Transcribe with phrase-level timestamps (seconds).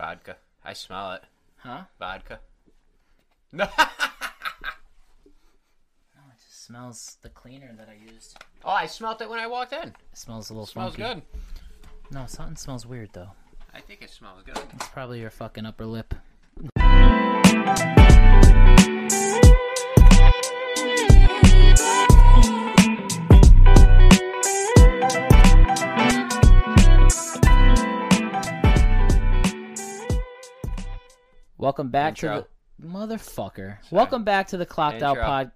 [0.00, 0.36] Vodka.
[0.64, 1.22] I smell it.
[1.58, 1.82] Huh?
[1.98, 2.40] Vodka.
[3.52, 3.64] No.
[3.76, 3.82] No,
[6.30, 8.38] it just smells the cleaner that I used.
[8.64, 9.88] Oh, I smelled it when I walked in.
[9.88, 11.14] It smells a little smells funky.
[11.14, 11.22] good.
[12.12, 13.30] No, something smells weird though.
[13.74, 14.56] I think it smells good.
[14.74, 16.14] It's probably your fucking upper lip.
[31.70, 32.44] Welcome back to
[32.80, 33.76] the motherfucker.
[33.92, 35.52] Welcome back to the Clocked Out Pod.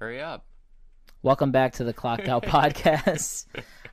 [0.00, 0.44] Hurry up.
[1.22, 3.46] Welcome back to the Clocked Out Podcast.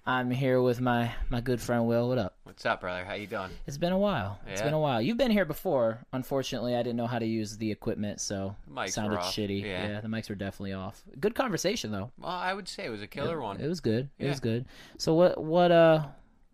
[0.07, 2.09] I'm here with my my good friend Will.
[2.09, 2.35] What up?
[2.45, 3.05] What's up, brother?
[3.05, 3.51] How you doing?
[3.67, 4.39] It's been a while.
[4.47, 4.99] It's been a while.
[4.99, 5.99] You've been here before.
[6.13, 9.61] Unfortunately, I didn't know how to use the equipment, so it sounded shitty.
[9.61, 10.01] Yeah.
[10.01, 11.03] the mics were definitely off.
[11.19, 12.09] Good conversation though.
[12.19, 13.61] Well, I would say it was a killer one.
[13.61, 14.09] It was good.
[14.17, 14.65] It was good.
[14.97, 16.07] So what what uh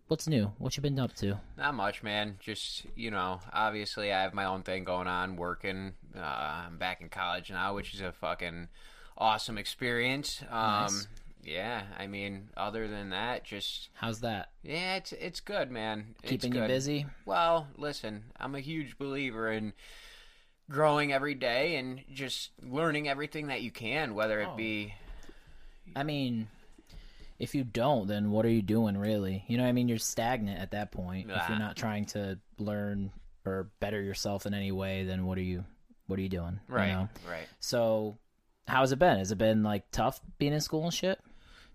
[0.08, 0.52] what's new?
[0.58, 1.38] What you been up to?
[1.56, 2.36] Not much, man.
[2.40, 5.92] Just you know, obviously I have my own thing going on, working.
[6.16, 6.20] Uh,
[6.66, 8.68] I'm back in college now, which is a fucking
[9.16, 10.42] awesome experience.
[10.50, 11.08] Um, Nice.
[11.44, 14.50] Yeah, I mean, other than that, just How's that?
[14.62, 16.14] yeah, it's it's good, man.
[16.22, 17.06] It's Keeping you busy?
[17.24, 19.72] Well, listen, I'm a huge believer in
[20.68, 24.56] growing every day and just learning everything that you can, whether it Oh.
[24.56, 24.94] be
[25.96, 26.48] I mean,
[27.38, 29.44] if you don't, then what are you doing really?
[29.46, 29.88] You know what I mean?
[29.88, 31.30] You're stagnant at that point.
[31.30, 33.12] If you're not trying to learn
[33.46, 35.64] or better yourself in any way, then what are you
[36.06, 36.58] what are you doing?
[36.68, 37.08] you right, know?
[37.28, 37.46] right.
[37.60, 38.16] So,
[38.66, 39.18] how's it been?
[39.18, 41.20] Has it been like tough being in school and shit?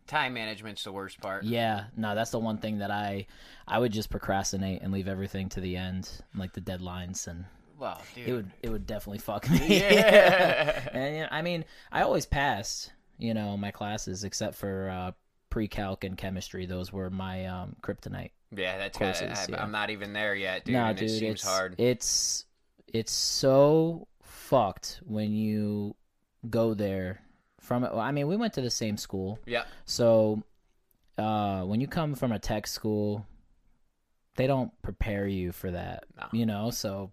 [0.05, 1.43] Time management's the worst part.
[1.45, 3.27] Yeah, no, that's the one thing that I
[3.67, 7.45] I would just procrastinate and leave everything to the end, like the deadlines, and
[7.79, 8.27] Well, dude.
[8.27, 9.79] it would it would definitely fuck me.
[9.79, 10.89] Yeah.
[10.93, 15.11] and you know, I mean, I always passed, you know, my classes except for uh,
[15.53, 16.65] pre-calc and chemistry.
[16.65, 18.31] Those were my um, kryptonite.
[18.55, 19.49] Yeah, that's courses, of.
[19.51, 19.61] yeah.
[19.63, 20.73] I'm not even there yet, dude.
[20.75, 21.75] and dude, it seems it's hard.
[21.77, 22.45] it's
[22.87, 25.95] it's so fucked when you
[26.49, 27.21] go there
[27.59, 27.83] from.
[27.85, 29.37] I mean, we went to the same school.
[29.45, 30.41] yeah, So,
[31.19, 33.23] uh, when you come from a tech school,
[34.35, 36.25] they don't prepare you for that, No.
[36.31, 36.71] you know.
[36.71, 37.11] So,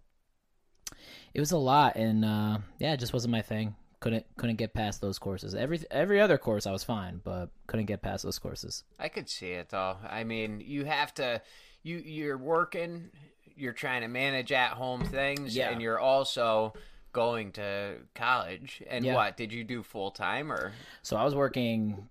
[1.35, 3.75] it was a lot, and uh, yeah, it just wasn't my thing.
[4.01, 5.55] Couldn't couldn't get past those courses.
[5.55, 8.83] Every every other course I was fine, but couldn't get past those courses.
[8.99, 9.95] I could see it though.
[10.09, 11.41] I mean, you have to.
[11.83, 13.11] You you're working.
[13.55, 15.69] You're trying to manage at home things, Yeah.
[15.69, 16.73] and you're also
[17.13, 18.81] going to college.
[18.89, 19.13] And Yeah.
[19.13, 20.71] what did you do full time or?
[21.03, 22.09] So I was working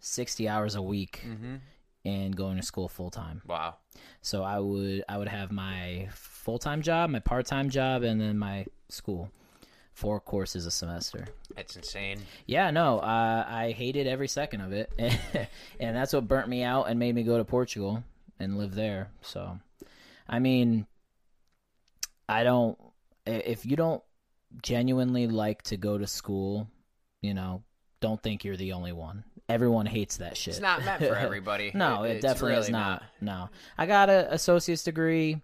[0.00, 1.56] sixty hours a week Mm-hmm.
[2.04, 3.40] and going to school full time.
[3.46, 3.76] Wow.
[4.20, 8.20] So I would I would have my full time job, my part time job, and
[8.20, 9.30] then my school.
[9.94, 11.26] Four courses a semester.
[11.54, 12.20] That's insane.
[12.46, 14.92] Yeah, no, uh, I hated every second of it,
[15.78, 18.02] and that's what burnt me out and made me go to Portugal
[18.40, 19.10] and live there.
[19.22, 19.56] So,
[20.28, 20.86] I mean,
[22.28, 22.76] I don't.
[23.24, 24.02] If you don't
[24.62, 26.68] genuinely like to go to school,
[27.22, 27.62] you know,
[28.00, 29.22] don't think you're the only one.
[29.48, 30.54] Everyone hates that shit.
[30.54, 31.70] It's not meant for everybody.
[31.72, 33.02] no, it, it's definitely is really not.
[33.20, 35.40] No, I got a associate's degree.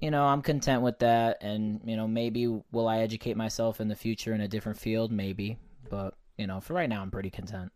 [0.00, 3.88] You know, I'm content with that, and you know, maybe will I educate myself in
[3.88, 5.12] the future in a different field?
[5.12, 5.58] Maybe,
[5.90, 7.72] but you know, for right now, I'm pretty content.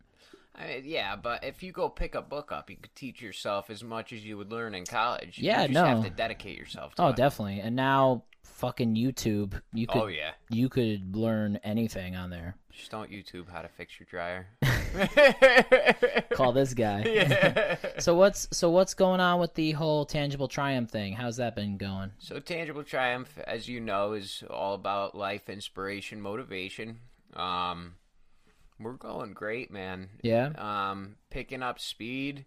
[0.55, 3.69] I mean, yeah, but if you go pick a book up, you could teach yourself
[3.69, 5.39] as much as you would learn in college.
[5.39, 5.85] Yeah, you just no.
[5.85, 7.15] have to dedicate yourself to Oh, it.
[7.15, 7.59] definitely.
[7.59, 10.31] And now, fucking YouTube, you oh, could Oh yeah.
[10.49, 12.55] you could learn anything on there.
[12.75, 14.47] Just don't YouTube how to fix your dryer.
[16.33, 17.03] Call this guy.
[17.13, 17.77] Yeah.
[17.99, 21.13] so what's so what's going on with the whole tangible triumph thing?
[21.13, 22.11] How's that been going?
[22.19, 26.99] So tangible triumph, as you know, is all about life, inspiration, motivation.
[27.35, 27.95] Um,
[28.79, 30.09] we're going great, man.
[30.21, 32.45] Yeah, Um, picking up speed.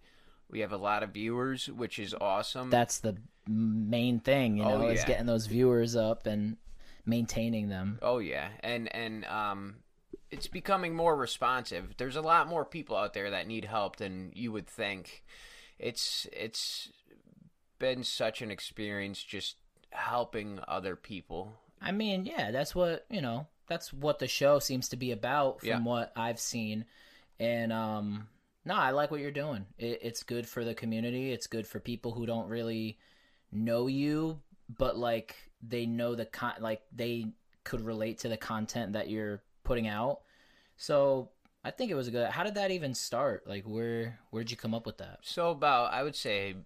[0.50, 2.70] We have a lot of viewers, which is awesome.
[2.70, 3.16] that's the
[3.48, 4.56] main thing.
[4.58, 6.56] You Oh, know, is getting those viewers up and
[7.04, 7.98] maintaining them.
[8.02, 9.76] Oh yeah, and and um,
[10.36, 11.94] it's becoming more responsive.
[11.96, 15.24] There's a lot more people out there that need help than you would think.
[15.78, 16.90] It's it's
[17.78, 19.56] been such an experience just
[19.90, 21.54] helping other people.
[21.80, 23.46] I mean, yeah, that's what you know.
[23.68, 25.80] That's what the show seems to be about, from Yeah.
[25.82, 26.84] what I've seen.
[27.40, 28.28] And um,
[28.64, 29.66] no, I like what you're doing.
[29.76, 31.32] It, it's good for the community.
[31.32, 32.98] It's good for people who don't really
[33.50, 37.26] know you, but like they know the con, like they
[37.64, 40.20] could relate to the content that you're putting out.
[40.76, 41.30] So
[41.64, 42.30] I think it was a good.
[42.30, 43.46] How did that even start?
[43.46, 45.20] Like, where where did you come up with that?
[45.22, 46.56] So about I would say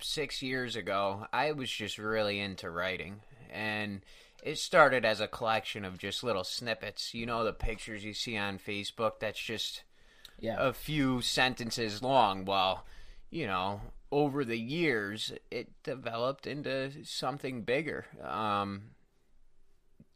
[0.00, 4.02] six years ago, I was just really into writing, and
[4.42, 7.14] it started as a collection of just little snippets.
[7.14, 9.20] You know, the pictures you see on Facebook.
[9.20, 9.84] That's just
[10.38, 12.44] Yeah, a few sentences long.
[12.44, 12.86] Well,
[13.30, 13.82] you know,
[14.12, 18.06] over the years, it developed into something bigger.
[18.22, 18.92] Um,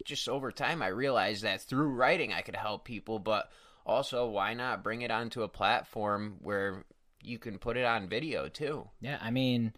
[0.05, 3.51] just over time, I realized that through writing, I could help people, but
[3.87, 6.85] also, why not bring it onto a platform where
[7.23, 8.89] you can put it on video too?
[9.01, 9.75] Yeah, I mean,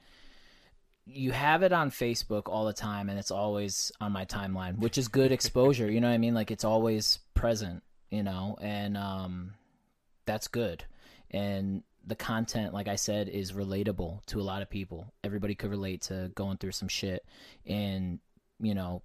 [1.06, 4.96] you have it on Facebook all the time, and it's always on my timeline, which
[4.96, 5.90] is good exposure.
[5.90, 6.34] you know what I mean?
[6.34, 9.54] Like it's always present, you know, and um,
[10.24, 10.84] that's good.
[11.32, 15.12] And the content, like I said, is relatable to a lot of people.
[15.24, 17.24] Everybody could relate to going through some shit,
[17.66, 18.20] and
[18.60, 19.02] you know,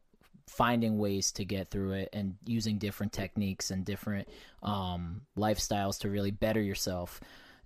[0.52, 4.28] finding ways to get through it and using different techniques and different
[4.62, 7.22] um, lifestyles to really better yourself.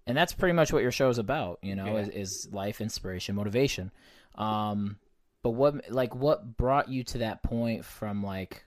[0.05, 2.01] And that's pretty much what your show is about, you know, Yeah.
[2.03, 3.91] is, is life inspiration, motivation.
[4.35, 4.97] Um,
[5.41, 8.63] but what, like, what brought you to that point from, like,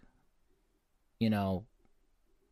[1.21, 1.64] you know,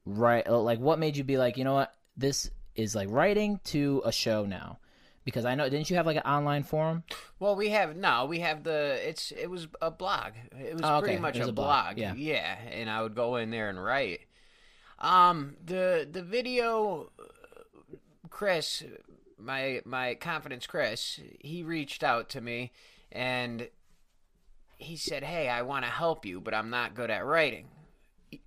[0.04, 4.02] right, like, what made you be like, you know what, this is like writing to
[4.04, 4.78] a show now?
[5.26, 7.02] Because I know, didn't you have like an online forum?
[7.40, 10.32] Well, we have no, we have the it's it was a blog.
[10.56, 11.04] It was Oh, okay.
[11.06, 11.98] pretty much was a, blog, blog.
[11.98, 12.14] yeah.
[12.14, 14.20] yeah, and I would go in there and write.
[15.00, 17.10] Um, the the video,
[18.30, 18.84] Chris,
[19.36, 22.70] my my confidence, Chris, he reached out to me,
[23.10, 23.68] and
[24.76, 27.66] he said, "Hey, I want to help you, but I'm not good at writing."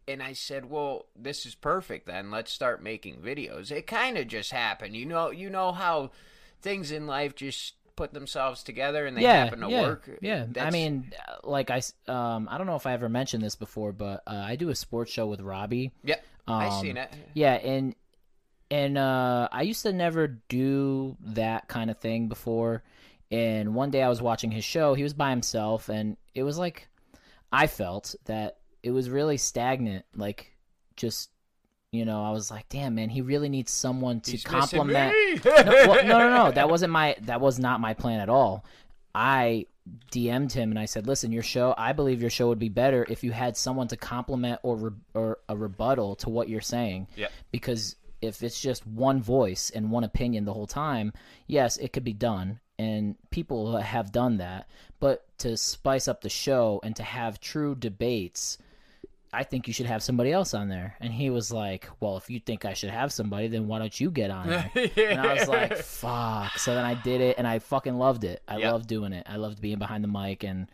[0.08, 2.06] And I said, "Well, this is perfect.
[2.08, 5.30] Then let's start making videos." It kind of just happened, you know.
[5.30, 6.12] You know how
[6.62, 10.10] things in life just put themselves together and they yeah, happen to yeah, work.
[10.22, 11.12] Yeah, I mean,
[11.44, 14.56] like I, um, I don't know if I ever mentioned this before, but uh, I
[14.56, 15.92] do a sports show with Robbie.
[16.04, 16.16] yeah,
[16.48, 17.12] I Um, seen it.
[17.34, 17.96] Yeah, and
[18.72, 22.84] and uh, I used to never do that kind of thing before.
[23.32, 24.94] And one day I was watching his show.
[24.94, 26.88] He was by himself, and it was like
[27.52, 30.06] I felt that it was really stagnant.
[30.16, 30.56] Like
[30.96, 31.32] just
[31.91, 35.15] you know, I was like, damn man, he really needs someone to He's compliment.
[35.44, 36.51] no, well, no, no, no.
[36.51, 37.15] That wasn't my.
[37.21, 38.63] That was not my plan at all.
[39.15, 39.65] I
[40.12, 41.74] DM'd him and I said, "Listen, your show.
[41.77, 44.91] I believe your show would be better if you had someone to compliment or re-
[45.15, 47.07] or a rebuttal to what you're saying.
[47.15, 47.31] Yep.
[47.51, 51.12] Because if it's just one voice and one opinion the whole time,
[51.47, 54.69] yes, it could be done, and people have done that.
[55.00, 58.59] But to spice up the show and to have true debates."
[59.31, 60.96] I think you should have somebody else on there.
[61.00, 64.00] And he was like, Well, if you think I should have somebody, then why don't
[64.00, 64.72] you get on there?
[64.98, 66.58] And I was like, fuck.
[66.58, 68.42] So then I did it and I fucking loved it.
[68.48, 68.72] I Yep.
[68.72, 69.28] loved doing it.
[69.30, 70.68] I loved being behind the mic and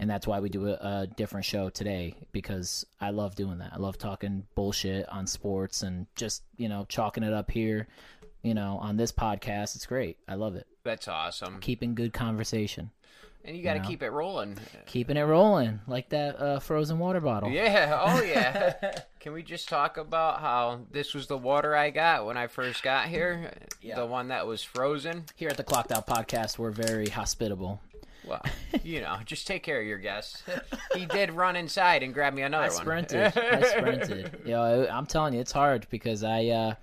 [0.00, 3.72] and that's why we do a, a different show today because I love doing that.
[3.72, 7.86] I love talking bullshit on sports and just, you know, chalking it up here,
[8.42, 9.76] you know, on this podcast.
[9.76, 10.16] It's great.
[10.26, 10.66] I love it.
[10.82, 11.60] That's awesome.
[11.60, 12.90] Keeping good conversation.
[13.44, 13.88] And you got to know.
[13.88, 14.56] keep it rolling.
[14.86, 17.50] Keeping it rolling like that uh, frozen water bottle.
[17.50, 17.98] Yeah.
[18.00, 19.00] Oh, yeah.
[19.18, 22.82] Can we just talk about how this was the water I got when I first
[22.82, 23.52] got here?
[23.80, 23.96] Yeah.
[23.96, 25.24] The one that was frozen?
[25.34, 27.80] Here at the Clocked Out Podcast, we're very hospitable.
[28.24, 28.42] Well,
[28.84, 30.44] you know, just take care of your guests.
[30.94, 32.76] He did run inside and grab me another I one.
[32.76, 33.36] sprinted.
[33.36, 34.38] I sprinted.
[34.44, 36.46] You know, I'm telling you, it's hard because I.
[36.46, 36.74] Uh,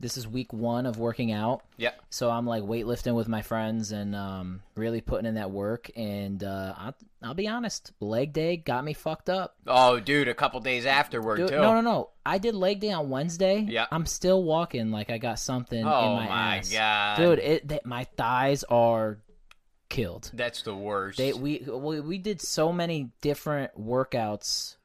[0.00, 1.92] this is week one of working out, Yeah.
[2.10, 5.90] so I'm like weightlifting with my friends and um, really putting in that work.
[5.96, 9.56] And uh, I'll, I'll be honest, leg day got me fucked up.
[9.66, 11.56] Oh, dude, a couple days afterward, Dude, too.
[11.56, 12.10] no, no, no.
[12.26, 13.64] I did leg day on Wednesday.
[13.68, 13.86] Yeah.
[13.90, 16.72] I'm still walking like I got something Oh, in my, my ass.
[16.72, 17.16] God.
[17.16, 17.38] dude!
[17.38, 19.18] It they, my thighs are
[19.88, 20.30] killed.
[20.34, 21.18] That's the worst.
[21.18, 24.76] They we we we did so many different workouts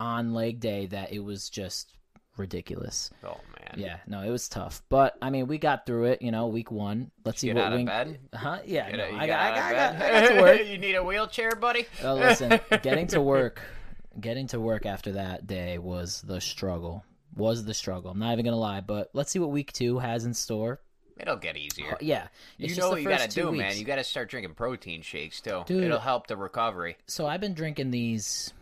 [0.00, 1.92] on leg day that it was just
[2.36, 3.10] ridiculous.
[3.24, 3.74] oh, man.
[3.76, 6.22] Yeah, no, it was tough, but I mean, we got through it.
[6.22, 7.10] You know, week one.
[7.24, 7.86] Let's see Get what out of wing.
[7.86, 8.18] bed?
[8.34, 8.58] Huh?
[8.64, 10.02] Yeah, Get no, I, got I, got, I, got?
[10.02, 10.66] I got to work.
[10.66, 11.86] you need a wheelchair, buddy?
[12.04, 13.60] Oh, listen, getting to work,
[14.20, 17.04] getting to work after that day was the struggle.
[17.34, 18.10] Was the struggle.
[18.12, 20.80] I'm not even gonna lie, but let's see what week two has in store.
[21.18, 21.94] It'll get easier.
[21.94, 22.28] Uh, yeah,
[22.58, 23.58] You know what you gotta do, weeks.
[23.58, 23.76] man.
[23.78, 25.62] You gotta start drinking protein shakes too.
[25.66, 25.84] Dude.
[25.84, 26.96] It'll help the recovery.
[27.06, 28.52] so I've been drinking these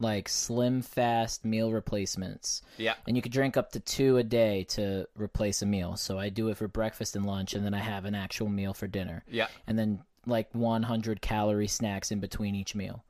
[0.00, 2.62] like slim fast meal replacements.
[2.78, 2.94] Yeah.
[3.06, 5.96] And you could drink up to two a day to replace a meal.
[5.96, 8.74] So I do it for breakfast and lunch and then I have an actual meal
[8.74, 9.24] for dinner.
[9.30, 9.48] Yeah.
[9.66, 13.04] And then like 100 calorie snacks in between each meal.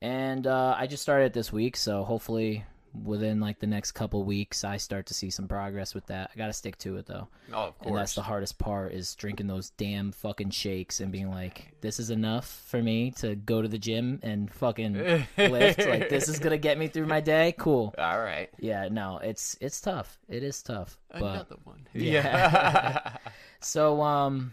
[0.00, 2.64] And uh, I just started it this week, so hopefully
[3.02, 6.30] within like the next couple weeks I start to see some progress with that.
[6.34, 7.28] I got to stick to it though.
[7.52, 7.88] Oh, of course.
[7.88, 11.98] And that's the hardest part is drinking those damn fucking shakes and being like, this
[11.98, 14.94] is enough for me to go to the gym and fucking
[15.36, 15.78] lift.
[15.86, 17.54] Like this is gonna get me through my day.
[17.58, 17.94] Cool.
[17.98, 18.50] All right.
[18.58, 20.18] Yeah, no, it's it's tough.
[20.28, 20.98] It is tough.
[21.10, 21.86] But Another one.
[21.94, 23.16] Yeah.
[23.60, 24.52] so um,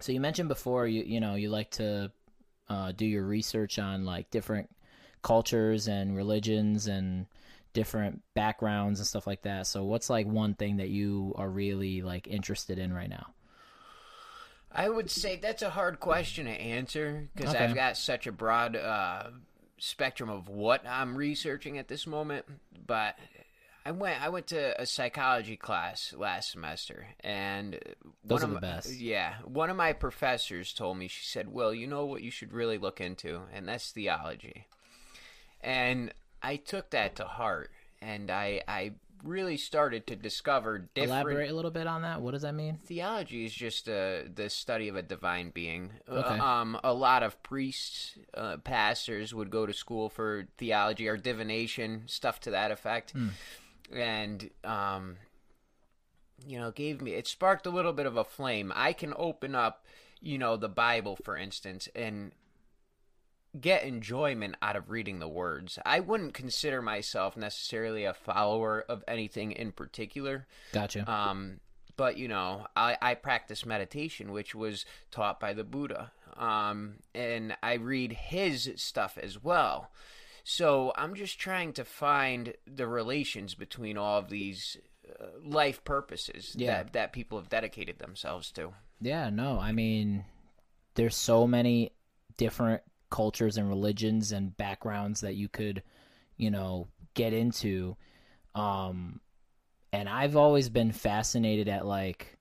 [0.00, 2.10] so you mentioned before you you know you like to
[2.68, 4.70] uh, do your research on like different
[5.22, 7.26] cultures and religions and
[7.72, 9.66] different backgrounds and stuff like that.
[9.66, 13.28] So what's like one thing that you are really like interested in right now?
[14.72, 17.64] I would say that's a hard question to answer because Okay.
[17.64, 19.30] I've got such a broad uh,
[19.78, 22.46] spectrum of what I'm researching at this moment.
[22.86, 23.16] But
[23.84, 27.78] I went I went to a psychology class last semester, and
[28.24, 29.00] Those one are of the best.
[29.00, 31.08] Yeah, one of my professors told me.
[31.08, 34.66] She said, "Well, you know what you should really look into, and that's theology."
[35.62, 36.12] And
[36.42, 41.54] I took that to heart, and I I really started to discover different Elaborate a
[41.54, 42.22] little bit on that.
[42.22, 42.78] What does that mean?
[42.86, 45.92] theology is just uh, the study of a divine being.
[46.08, 46.38] Uh, Okay.
[46.38, 52.04] um, a lot of priests, uh, pastors would go to school for theology or divination,
[52.06, 53.12] stuff to that effect,
[53.92, 55.16] and um,
[56.46, 58.72] you know, gave me it sparked a little bit of a flame.
[58.74, 59.84] I can open up,
[60.22, 62.32] you know, the Bible, for instance, and
[63.58, 65.78] get enjoyment out of reading the words.
[65.84, 70.46] I wouldn't consider myself necessarily a follower of anything in particular.
[70.72, 71.10] Gotcha.
[71.10, 71.60] Um,
[71.96, 76.12] but you know, I, I practice meditation, which was taught by the Buddha.
[76.36, 79.90] Um, and I read his stuff as well.
[80.44, 84.76] So I'm just trying to find the relations between all of these
[85.20, 86.84] uh, life purposes Yeah.
[86.84, 88.72] that, that people have dedicated themselves to.
[89.02, 90.24] Yeah, no, I mean,
[90.94, 91.92] there's so many
[92.38, 95.82] different cultures and religions and backgrounds that you could,
[96.36, 97.96] you know, get into.
[98.54, 99.20] Um,
[99.92, 102.38] and I've always been fascinated at like,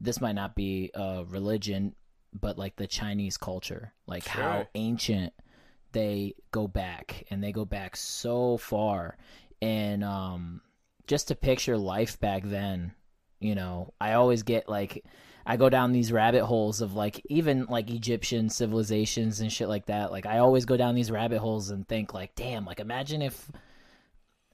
[0.00, 1.94] this might not be a religion,
[2.32, 5.32] but like the Chinese culture, like how ancient
[5.92, 9.16] they go back, and they go back so far.
[9.60, 10.60] And um,
[11.06, 12.92] just to picture life back then,
[13.40, 15.04] you know, I always get like
[15.50, 19.86] I go down these rabbit holes of like even like Egyptian civilizations and shit like
[19.86, 20.12] that.
[20.12, 23.50] Like I always go down these rabbit holes and think like, damn, like imagine if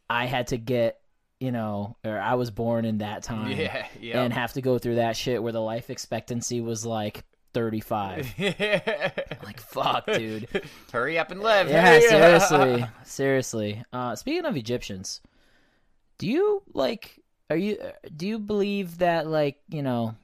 [0.09, 1.01] I had to get,
[1.41, 4.23] you know, or I was born in that time Yeah, yeah.
[4.23, 7.25] and have to go through that shit where the life expectancy was like
[7.55, 8.33] 35.
[8.39, 10.47] like fuck, dude.
[10.93, 11.69] Hurry up and live.
[11.69, 13.85] Yeah, seriously, seriously.
[13.93, 15.21] Uh, speaking of Egyptians,
[16.19, 17.21] do you like?
[17.51, 17.79] Are you?
[18.17, 20.15] Do you believe that like you know,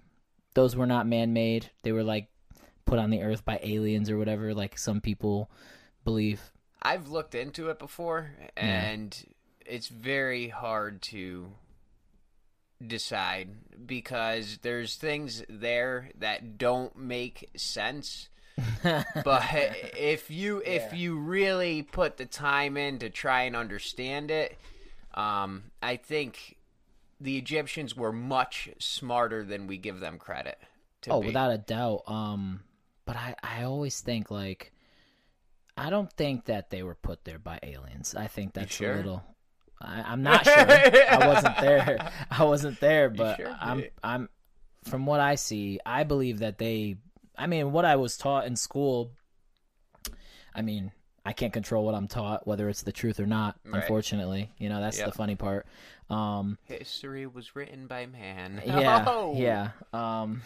[0.55, 1.71] those were not man-made?
[1.83, 2.29] They were like
[2.85, 4.53] put on the earth by aliens or whatever.
[4.55, 5.51] Like some people
[6.05, 6.41] believe.
[6.83, 9.17] I've looked into it before, and
[9.67, 11.53] it's very hard to
[12.85, 13.51] decide
[13.87, 18.29] because there's things there that don't make sense.
[18.83, 19.45] but
[19.97, 20.95] if you if Yeah.
[20.95, 24.57] you really put the time in to try and understand it,
[25.15, 26.57] um, I think
[27.21, 30.59] the Egyptians were much smarter than we give them credit.
[31.03, 31.29] To oh, be.
[31.29, 32.03] without a doubt.
[32.07, 32.61] Um,
[33.05, 34.73] but I I always think like.
[35.77, 38.15] I don't think that they were put there by aliens.
[38.15, 38.93] I think that's sure?
[38.93, 39.25] a little.
[39.81, 40.55] I, I'm not sure.
[40.55, 42.13] I wasn't there.
[42.31, 43.57] I wasn't there, but sure?
[43.59, 43.85] I'm.
[44.03, 44.29] I'm.
[44.85, 46.97] From what I see, I believe that they.
[47.37, 49.13] I mean, what I was taught in school.
[50.55, 50.93] I mean,
[51.25, 53.57] I can't control what I'm taught, whether it's the truth or not.
[53.65, 53.83] Right.
[53.83, 55.07] Unfortunately, you know that's Yep.
[55.07, 55.67] the funny part.
[56.09, 58.63] Um, History was written by man.
[58.67, 59.35] yeah, Oh!
[59.37, 59.71] yeah.
[59.93, 60.43] Um,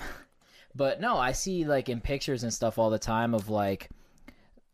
[0.74, 3.88] but no, I see like in pictures and stuff all the time of like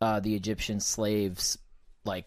[0.01, 1.59] uh, the Egyptian slaves,
[2.05, 2.25] like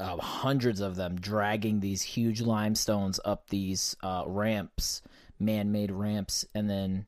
[0.00, 5.02] uh, hundreds of them, dragging these huge limestones up these uh, ramps,
[5.38, 7.06] man-made ramps, and then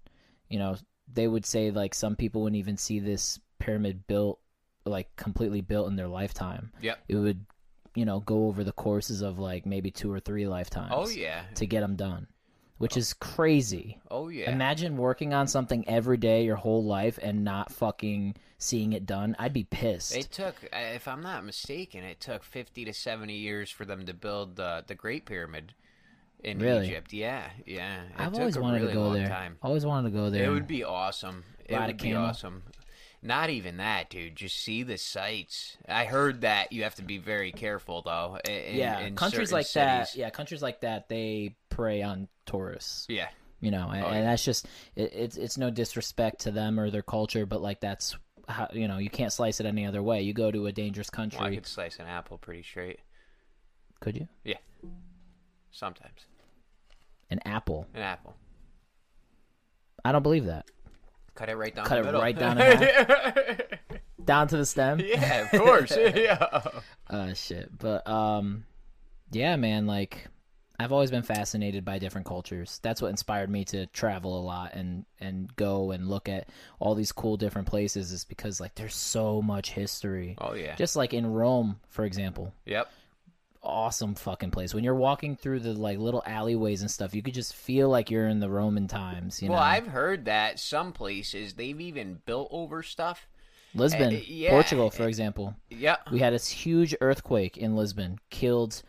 [0.49, 0.77] you know
[1.12, 4.39] they would say like some people wouldn't even see this pyramid built
[4.85, 6.73] like completely built in their lifetime.
[6.81, 6.99] Yep.
[7.09, 7.45] It would,
[7.95, 11.43] you know, go over the courses of like maybe two or three lifetimes Oh yeah.
[11.57, 12.27] to get them done,
[12.79, 13.99] which is crazy.
[14.11, 14.51] Oh yeah.
[14.51, 19.37] Imagine working on something every day your whole life and not fucking seeing it done.
[19.39, 20.17] I'd be pissed.
[20.17, 24.07] It took, uh, if I'm not mistaken, it took 50 to 70 years for them
[24.07, 25.75] to build the the Great Pyramid
[26.43, 26.87] in Really?
[26.89, 27.12] Egypt.
[27.12, 28.03] Yeah, yeah.
[28.05, 29.29] It I've always wanted really to go there.
[29.29, 29.59] Time.
[29.62, 30.45] Always wanted to go there.
[30.45, 31.45] It would be awesome.
[31.67, 32.25] It would be camel.
[32.25, 32.62] awesome.
[33.25, 34.35] Not even that, dude.
[34.35, 35.76] Just see the sights.
[35.88, 38.38] I heard that you have to be very careful, though.
[38.49, 40.17] In, yeah, in countries like that.
[40.17, 41.09] Yeah, countries like that.
[41.09, 43.07] They prey on tourists.
[43.09, 43.29] Yeah.
[43.61, 46.91] You know, and, Oh, and that's just it, it's it's no disrespect to them or
[46.91, 48.17] their culture, but like that's
[48.49, 50.23] how you know you can't slice it any other way.
[50.23, 52.99] You go to a dangerous country, Well, I could slice an apple pretty straight.
[54.00, 54.26] could you?
[54.43, 54.57] Yeah.
[55.71, 56.26] Sometimes.
[57.31, 57.87] An apple.
[57.95, 58.35] An apple.
[60.05, 60.67] I don't believe that.
[61.35, 62.21] Cut it right down Cut the it middle.
[62.21, 62.57] right down
[64.25, 65.01] Down to the stem.
[65.01, 65.97] yeah, of course.
[66.15, 66.62] yeah.
[67.11, 68.65] uh shit but um
[69.33, 70.29] yeah man like
[70.79, 74.75] i've always been fascinated by different cultures that's what inspired me to travel a lot
[74.75, 76.49] and and go and look at
[76.79, 80.77] all these cool different places is because like there's so much history Oh, yeah.
[80.77, 82.89] just like in rome for example Yep.
[83.62, 84.75] Awesome fucking place.
[84.75, 88.11] When you're walking through the like little alleyways and stuff, you could just feel like
[88.11, 89.42] you're in the Roman times.
[89.42, 93.28] You well, know, I've heard that some places they've even built over stuff.
[93.75, 94.50] Lisbon, uh, yeah.
[94.50, 95.54] Portugal, for example.
[95.71, 95.97] Yeah.
[96.11, 98.83] We had this huge earthquake in Lisbon, killed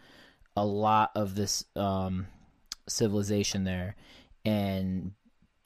[0.57, 2.27] a lot of this um,
[2.87, 3.95] civilization there,
[4.43, 5.13] and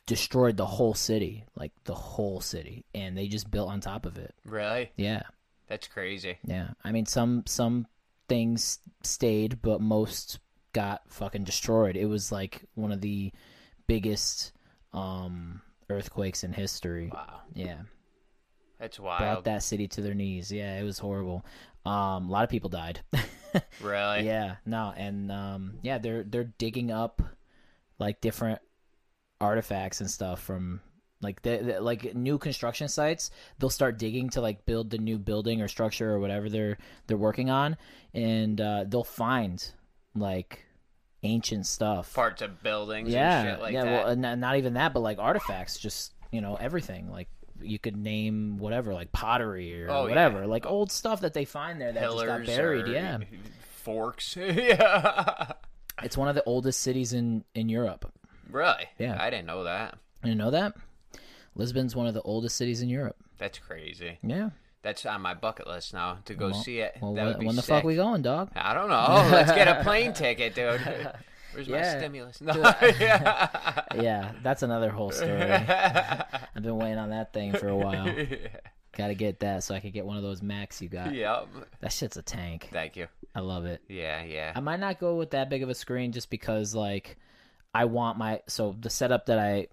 [0.05, 4.17] destroyed the whole city, like the whole city, and they just built on top of
[4.17, 4.35] it.
[4.45, 4.91] Really?
[4.97, 5.23] Yeah,
[5.67, 6.37] That's crazy.
[6.45, 6.69] yeah.
[6.83, 7.87] I mean, some some
[8.27, 10.39] things stayed, but most
[10.73, 11.95] got fucking destroyed.
[11.95, 13.31] It was like one of the
[13.87, 14.51] biggest
[14.93, 17.09] um, earthquakes in history.
[17.13, 17.41] Wow.
[17.53, 17.77] Yeah,
[18.79, 19.19] That's wild.
[19.19, 20.51] brought that city to their knees.
[20.51, 21.45] Yeah, it was horrible.
[21.85, 23.01] Um, a lot of people died.
[23.81, 24.25] Really?
[24.25, 27.23] Yeah, no, and um, yeah, they're they're digging up
[27.97, 28.59] like different
[29.41, 30.79] artifacts and stuff from
[31.21, 33.31] like the, the- like new construction sites.
[33.59, 37.17] They'll start digging to like build the new building or structure or whatever they're they're
[37.17, 37.77] working on,
[38.13, 39.63] and uh, they'll find
[40.15, 40.65] like
[41.23, 42.13] ancient stuff.
[42.13, 43.83] Parts of buildings yeah, and shit like yeah.
[43.85, 44.05] that.
[44.05, 47.27] Well, not, not even that, but like artifacts, just you know everything like.
[47.59, 50.09] You could name whatever, like pottery or Oh, yeah.
[50.09, 52.85] whatever, like old stuff that they find there that just got buried.
[52.87, 53.17] Yeah,
[53.81, 54.35] Forks.
[54.39, 55.53] yeah.
[56.03, 58.13] It's one of the oldest cities in in Europe.
[58.51, 58.85] Really?
[58.99, 59.17] Yeah.
[59.19, 59.97] I didn't know that.
[60.23, 60.75] You know that?
[61.57, 63.17] Lisbon's one of the oldest cities in Europe.
[63.37, 64.19] That's crazy.
[64.23, 64.49] Yeah.
[64.83, 66.97] That's on my bucket list now to go Well- see it.
[67.01, 67.69] Well, that when, be when the sick.
[67.69, 68.51] fuck we going, dog?
[68.55, 69.27] I don't know.
[69.35, 70.79] Let's get a plane ticket, dude.
[71.53, 72.39] Where's my stimulus?
[72.39, 72.53] No.
[72.99, 73.81] yeah.
[73.95, 75.41] Yeah, that's another whole story.
[75.41, 78.05] I've been waiting on that thing for a while.
[78.95, 81.13] Got to get that so I could get one of those Macs you got.
[81.13, 81.47] yep.
[81.81, 82.69] That shit's a tank.
[82.71, 83.07] Thank you.
[83.35, 83.81] I love it.
[83.87, 84.53] Yeah, yeah.
[84.55, 87.17] I might not go with that big of a screen just because like
[87.73, 89.67] I want my so the setup that I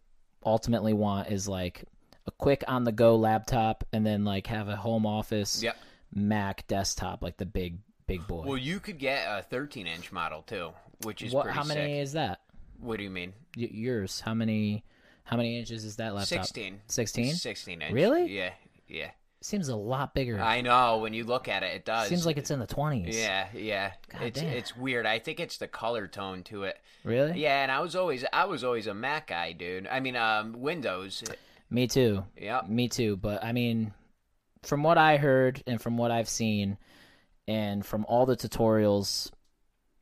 [0.45, 1.85] ultimately want is like
[2.27, 5.77] a quick on the go laptop and then like have a home office Yep.
[6.15, 8.45] Mac desktop like the big big boy.
[8.47, 10.71] Well, you could get a 13 inch model too,
[11.03, 12.03] which is what how many sick.
[12.03, 12.41] is that?
[12.81, 13.33] What do you mean?
[13.57, 14.21] Y- yours.
[14.21, 14.85] How many
[15.25, 16.45] how many inches is that laptop?
[16.45, 16.81] 16.
[16.87, 17.35] 16?
[17.35, 17.93] 16 inch.
[17.93, 18.27] Really?
[18.35, 18.53] Yeah,
[18.89, 19.11] yeah.
[19.45, 20.41] Seems a lot bigger.
[20.41, 21.01] I know.
[21.01, 22.09] When you look at it, it does.
[22.09, 23.13] Seems like it's in the 20s.
[23.13, 23.93] Yeah, yeah.
[24.11, 24.49] God it's damn.
[24.49, 25.05] it's weird.
[25.05, 26.79] I think it's the color tone to it.
[27.05, 27.43] Really?
[27.43, 29.87] Yeah, and I was always I was always a Mac guy, dude.
[29.87, 31.23] I mean, um, Windows.
[31.69, 32.25] Me too.
[32.41, 32.63] Yeah.
[32.67, 33.93] Me too, but I mean
[34.63, 36.79] from what I heard and from what I've seen
[37.47, 39.31] and from all the tutorials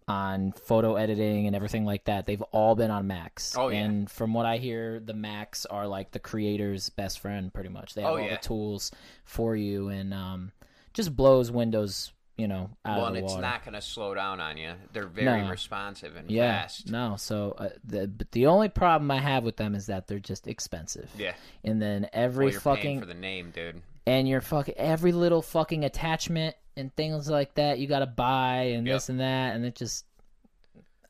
[0.08, 3.56] on photo editing and everything like that, they've all been on Macs.
[3.56, 3.80] Oh, yeah.
[3.80, 7.94] And from what I hear, the Macs are like the creator's best friend pretty much.
[7.94, 8.36] They have Oh, all yeah.
[8.36, 8.90] the tools
[9.24, 10.52] for you and um
[10.92, 13.42] just blows Windows, you know, out Well, of and the it's water.
[13.42, 14.72] not going to slow down on you.
[14.92, 15.48] They're very No.
[15.50, 16.90] responsive and yeah, fast.
[16.90, 17.16] no.
[17.16, 20.46] So, uh, the, but the only problem I have with them is that they're just
[20.48, 21.10] expensive.
[21.16, 21.32] Yeah.
[21.64, 23.80] And then every Well, you're fucking for the name, dude.
[24.06, 28.72] and your fucking every little fucking attachment and things like that you got to buy
[28.74, 28.94] and Yep.
[28.96, 30.04] this and that and it just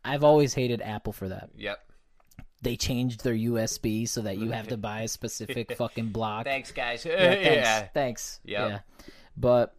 [0.04, 1.50] I've always hated Apple for that.
[1.56, 1.78] Yep.
[2.62, 6.44] They changed their USB so that you have to buy a specific fucking block.
[6.44, 7.04] Thanks, guys.
[7.04, 7.46] Yeah, thanks.
[7.46, 7.88] yeah.
[7.94, 8.40] Thanks.
[8.44, 8.68] Yep.
[8.70, 8.78] Yeah.
[9.36, 9.74] But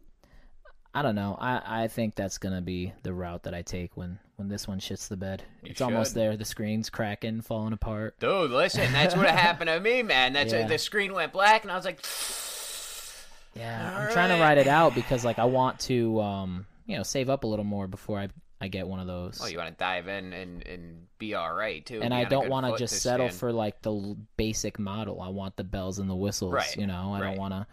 [0.93, 1.37] I don't know.
[1.39, 4.79] I, I think that's gonna be the route that I take when, when this one
[4.79, 5.43] shits the bed.
[5.63, 6.37] You it's almost there.
[6.37, 8.19] The screen's cracking, falling apart.
[8.19, 10.33] Dude, listen, that's what happened to me, man.
[10.33, 10.67] That's Yeah.
[10.67, 11.99] the screen went black, and I was like,
[13.55, 14.41] Yeah, All I'm trying to right.
[14.41, 17.65] ride it out because like I want to um you know save up a little
[17.65, 18.29] more before I
[18.61, 19.39] I get one of those.
[19.43, 22.49] "Oh, you want to dive in and, and be all right too." and I don't
[22.49, 23.39] want to just settle stand.
[23.39, 25.21] for like the basic model.
[25.21, 26.53] I want the bells and the whistles.
[26.53, 27.27] Right, You know, I right.
[27.31, 27.67] don't want to.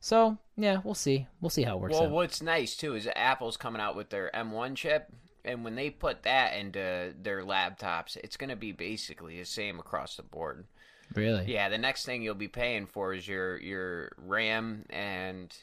[0.00, 1.26] So yeah, we'll see.
[1.40, 2.10] We'll see how it works Well, out.
[2.10, 5.10] what's nice too is Apple's coming out with their M1 chip,
[5.44, 9.80] and when they put that into their laptops, it's going to be basically the same
[9.80, 10.66] across the board.
[11.14, 11.44] Really?
[11.46, 15.54] Yeah, the next thing you'll be paying for is your your RAM and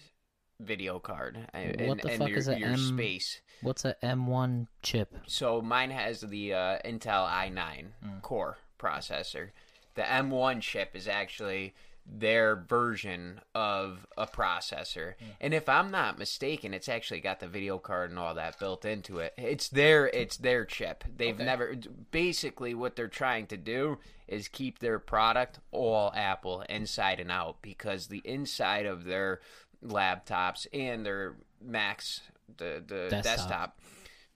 [0.59, 3.41] video card and, What the and fuck your, is a your M- space.
[3.61, 5.15] What's a M1 chip?
[5.25, 8.21] So mine has the uh, Intel i9 Mm.
[8.21, 9.49] core processor.
[9.95, 11.73] The M1 chip is actually
[12.05, 15.13] their version of a processor.
[15.15, 15.25] Mm.
[15.41, 18.83] And if I'm not mistaken, it's actually got the video card and all that built
[18.85, 19.33] into it.
[19.37, 21.03] It's their it's their chip.
[21.15, 21.45] They've Okay.
[21.45, 21.75] never
[22.11, 27.61] basically what they're trying to do is keep their product all Apple inside and out
[27.61, 29.39] because the inside of their
[29.83, 32.21] laptops and their Macs
[32.57, 33.23] the the Desktop.
[33.23, 33.79] desktop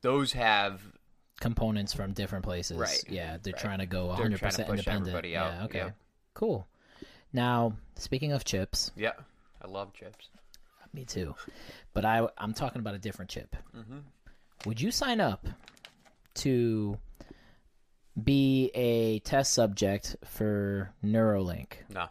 [0.01, 0.82] those have
[1.39, 2.77] Components from different places.
[2.77, 3.62] Right, Yeah, they're right.
[3.62, 5.08] trying to go 100 trying to percent independent.
[5.10, 5.63] everybody out, Yeah.
[5.65, 5.77] Okay.
[5.80, 5.89] yeah.
[6.34, 6.67] Cool.
[7.34, 9.12] Now, speaking of chips, Yeah,
[9.62, 10.30] I love chips.
[10.94, 11.36] me too,
[11.94, 13.56] but I I'm talking about a different chip.
[13.76, 14.00] Mm-hmm.
[14.66, 15.48] Would you sign up
[16.36, 16.98] to
[18.22, 21.74] be a test subject for Neuralink?
[21.94, 22.08] No,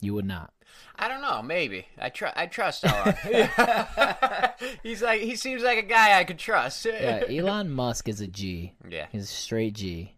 [0.00, 0.52] You would not.
[0.96, 1.42] I don't know.
[1.42, 2.36] Maybe I trust.
[2.36, 3.14] I trust Elon.
[4.82, 6.84] He's like he seems like a guy I could trust.
[6.86, 8.74] Yeah, Elon Musk is a G.
[8.88, 9.06] Yeah.
[9.10, 10.14] He's a straight G.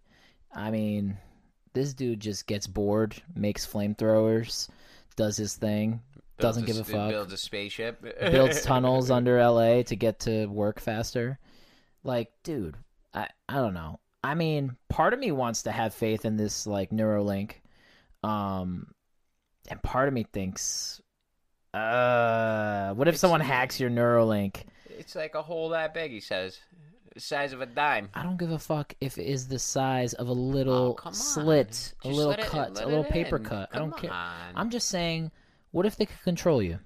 [0.54, 1.18] I mean,
[1.72, 4.68] this dude just gets bored, makes flamethrowers,
[5.16, 6.00] does his thing,
[6.38, 8.00] doesn't give a fuck, Builds a spaceship.
[8.30, 11.38] builds tunnels under LA to get to work faster.
[12.02, 12.76] Like, dude,
[13.12, 14.00] I I don't know.
[14.24, 17.52] I mean, part of me wants to have faith in this like Neuralink.
[18.22, 18.88] Um
[19.68, 21.00] and part of me thinks
[21.74, 24.64] uh what if It's- someone hacks your Neuralink?
[24.98, 26.10] It's like a hole that big.
[26.10, 26.58] He says,
[27.14, 28.08] the size of a dime.
[28.14, 31.12] I don't give a fuck if it is the size of a little Oh, come
[31.14, 33.44] slit, a little it- cut, a little paper in.
[33.44, 33.68] cut.
[33.72, 34.12] I don't care.
[34.12, 34.52] On.
[34.54, 35.30] I'm just saying,
[35.72, 36.78] what if they could control you?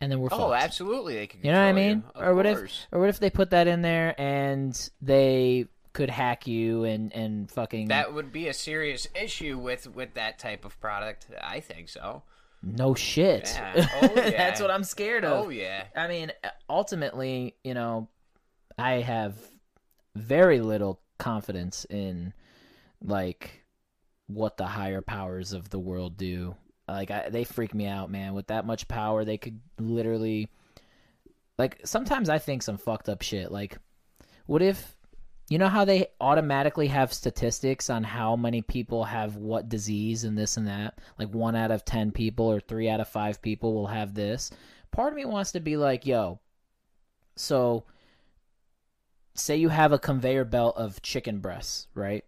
[0.00, 0.62] And then we're Oh, fucked.
[0.62, 1.14] absolutely.
[1.14, 1.40] They could.
[1.44, 2.04] You know what I mean?
[2.14, 6.46] Or what if or what if they put that in there and they could hack
[6.46, 10.78] you and and fucking that would be a serious issue with with that type of
[10.80, 11.26] product?
[11.42, 12.22] I think so.
[12.62, 13.52] no shit.
[13.54, 13.86] Yeah.
[14.02, 14.30] Oh, yeah.
[14.30, 15.46] That's what I'm scared of.
[15.46, 15.84] Oh yeah.
[15.96, 16.32] I mean,
[16.68, 18.08] ultimately, you know,
[18.78, 19.34] I have
[20.14, 22.32] very little confidence in
[23.02, 23.64] like
[24.26, 26.54] what the higher powers of the world do.
[26.88, 28.34] Like I, they freak me out, man.
[28.34, 30.48] With that much power, they could literally
[31.58, 33.50] like sometimes I think some fucked up shit.
[33.52, 33.78] Like
[34.46, 34.96] what if
[35.48, 40.36] you know how they automatically have statistics on how many people have what disease and
[40.36, 40.98] this and that?
[41.18, 44.50] Like 1 out of 10 people or 3 out of 5 people will have this
[44.94, 46.38] part of me wants to be like, yo,
[47.36, 47.84] so
[49.34, 52.24] say you have a conveyor belt of chicken breasts, right?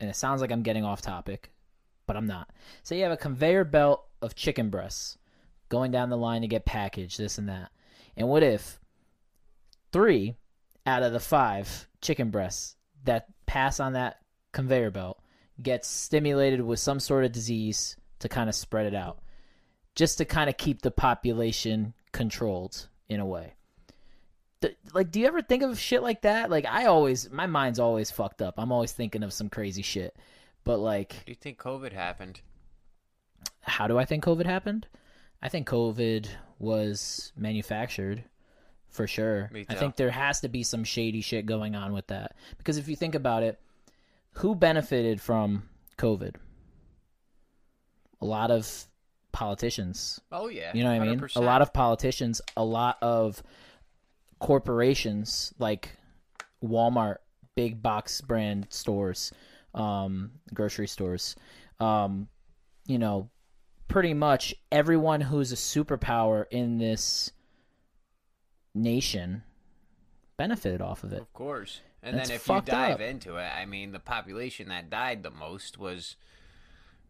[0.00, 1.52] And it sounds like I'm getting off topic,
[2.06, 2.50] but I'm not.
[2.82, 5.18] Say you have a conveyor belt of chicken breasts
[5.68, 7.70] going down the line to get packaged, this and that.
[8.16, 8.80] And what if
[9.92, 10.36] three
[10.86, 14.18] out of the five chicken breasts that pass on that
[14.52, 15.20] conveyor belt
[15.62, 19.20] gets stimulated with some sort of disease to kind of spread it out?
[19.94, 23.54] just to kind of keep the population controlled in a way.
[24.92, 26.50] Like, do you ever think of shit like that?
[26.50, 28.54] Like, I always, my mind's always fucked up.
[28.58, 30.16] I'm always thinking of some crazy shit.
[30.64, 32.40] But, like, Do you think COVID happened?
[33.66, 34.86] how do I think COVID happened?
[35.42, 38.24] I think COVID was manufactured
[38.88, 39.50] for sure.
[39.68, 42.36] I think there has to be some shady shit going on with that.
[42.58, 43.58] Because if you think about it,
[44.34, 46.36] who benefited from COVID?
[48.20, 48.86] A lot of
[49.32, 50.20] politicians.
[50.30, 50.70] Oh yeah.
[50.74, 51.28] You know what I mean?
[51.36, 53.42] A lot of politicians, a lot of
[54.44, 55.96] corporations like
[56.62, 57.16] Walmart,
[57.56, 59.32] big box brand stores,
[59.72, 61.34] um, grocery stores,
[61.80, 62.28] um,
[62.86, 63.30] you know,
[63.88, 67.32] pretty much everyone who's a superpower in this
[68.74, 69.42] nation
[70.36, 71.22] benefited off of it.
[71.22, 71.80] Of course.
[72.02, 73.00] And That's then if you dive up.
[73.00, 76.16] into it, I mean, the population that died the most was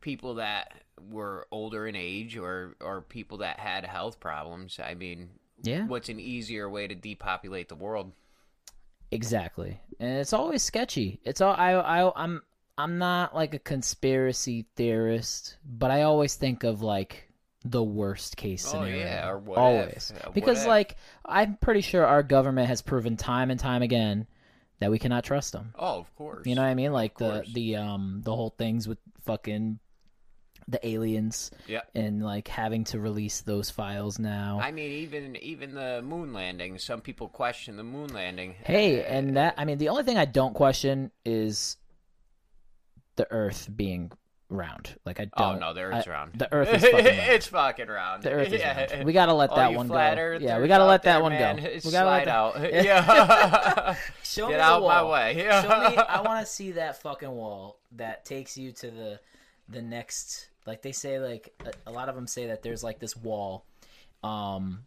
[0.01, 0.73] people that
[1.11, 4.79] were older in age or or people that had health problems.
[4.79, 5.31] I mean,
[5.63, 5.87] Yeah.
[5.87, 8.13] what's an easier way to depopulate the world?
[9.11, 11.21] Exactly, and it's always sketchy.
[11.25, 12.43] It's all I, I I'm
[12.77, 17.29] I'm not like a conspiracy theorist, but I always think of like
[17.65, 18.97] the worst case Oh, scenario.
[18.99, 20.67] yeah, or what always if, uh, what because if.
[20.67, 24.27] like I'm pretty sure our government has proven time and time again
[24.81, 25.73] that we cannot trust them.
[25.79, 26.47] Oh, of course.
[26.47, 26.93] You know what I mean?
[26.93, 29.79] Like the the um the whole things with fucking
[30.69, 31.81] the aliens Yeah.
[31.95, 34.61] and like having to release those files now.
[34.63, 36.79] I mean, even even the moon landing.
[36.79, 38.55] Some people question the moon landing.
[38.65, 41.77] Hey, Uh, and that I mean the only thing I don't question is
[43.17, 44.11] the Earth being
[44.49, 44.97] round.
[45.05, 45.57] Like I oh don't.
[45.57, 46.33] Oh no, the Earth's I- round.
[46.39, 47.31] The Earth is fucking round.
[47.31, 48.23] it's fucking round.
[48.23, 48.87] the Earth is Yeah.
[48.93, 49.05] round.
[49.05, 50.39] We gotta let All that you one flat go.
[50.41, 51.63] Yeah, we gotta out let that there, one man, go.
[51.63, 52.73] We gotta let slide that- out.
[52.85, 53.97] Yeah.
[54.23, 55.13] Show Get me out my wall.
[55.13, 55.35] way.
[55.39, 55.97] Show me.
[55.97, 59.21] I want to see that fucking wall that takes you to the
[59.69, 60.49] the next.
[60.67, 63.65] Like they say, like a, a lot of them say that there's like this wall.
[64.23, 64.87] Um,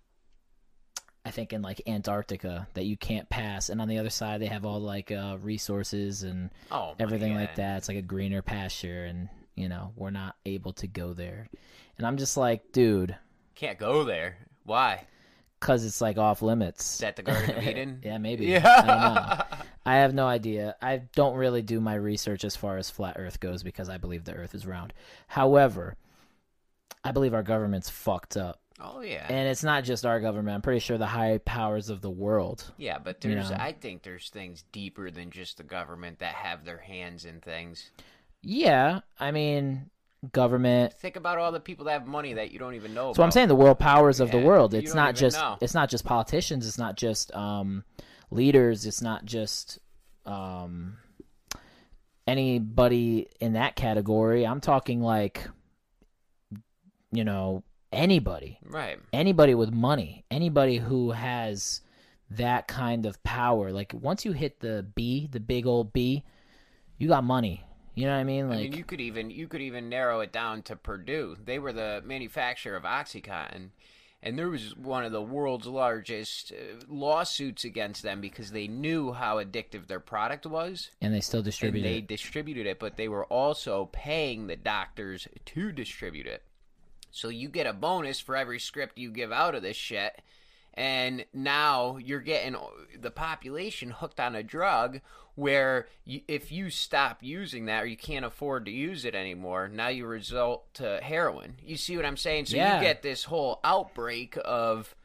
[1.26, 4.46] I think in like Antarctica that you can't pass, and on the other side they
[4.48, 7.78] have all like uh, resources and Oh, everything like that.
[7.80, 11.48] It's like a greener pasture, and you know we're not able to go there.
[11.98, 13.16] And I'm just like, dude,
[13.56, 14.38] Can't go there.
[14.64, 15.06] Why?
[15.60, 16.94] Because it's like off limits.
[16.96, 18.02] Is that the Garden of Eden?
[18.06, 18.46] yeah, maybe.
[18.48, 18.64] Yeah.
[18.66, 19.58] I don't know.
[19.86, 20.76] I have no idea.
[20.82, 24.26] I don't really do my research as far as flat Earth goes because I believe
[24.26, 24.94] the Earth is round.
[25.28, 25.96] However,
[27.04, 29.26] I believe our government's fucked up, Oh yeah.
[29.30, 30.56] and it's not just our government.
[30.56, 32.70] I'm pretty sure the high powers of the world.
[32.78, 33.58] yeah, but you there's know.
[33.60, 37.92] I think there's things deeper than just the government that have their hands in things.
[38.42, 39.90] Yeah, I mean,
[40.32, 40.94] government.
[40.94, 43.32] Think about all the people that have money that you don't even know So I'm
[43.32, 44.74] saying the world powers of the world.
[44.74, 45.58] It's don't just know.
[45.62, 46.68] it's not just politicians.
[46.68, 47.84] It's not just um,
[48.32, 48.86] leaders.
[48.86, 49.80] It's not just
[50.26, 50.98] um,
[52.26, 54.46] anybody in that category.
[54.46, 55.48] I'm talking like
[57.12, 59.00] you know, anybody, Right.
[59.14, 61.82] anybody with money, anybody who has
[62.32, 63.72] that kind of power.
[63.72, 66.24] Like once you hit the B, the big old B,
[66.98, 67.64] you got money.
[67.98, 68.48] You know what I mean?
[68.48, 71.36] Like I mean, you could even you could even narrow it down to Purdue.
[71.44, 73.70] They were the manufacturer of OxyContin,
[74.22, 79.14] and there was one of the world's largest uh, lawsuits against them because they knew
[79.14, 82.08] how addictive their product was, and they still and distribute they it.
[82.08, 82.78] distributed it.
[82.78, 86.44] But they were also paying the doctors to distribute it.
[87.10, 90.22] So you get a bonus for every script you give out of this shit.
[90.78, 92.56] And now you're getting
[93.02, 95.02] the population hooked on a drug
[95.34, 99.68] where you, if you stop using that or you can't afford to use it anymore,
[99.68, 101.56] now you result to heroin.
[101.66, 102.46] You see what I'm saying?
[102.46, 102.76] So Yeah.
[102.80, 104.96] you get this whole outbreak of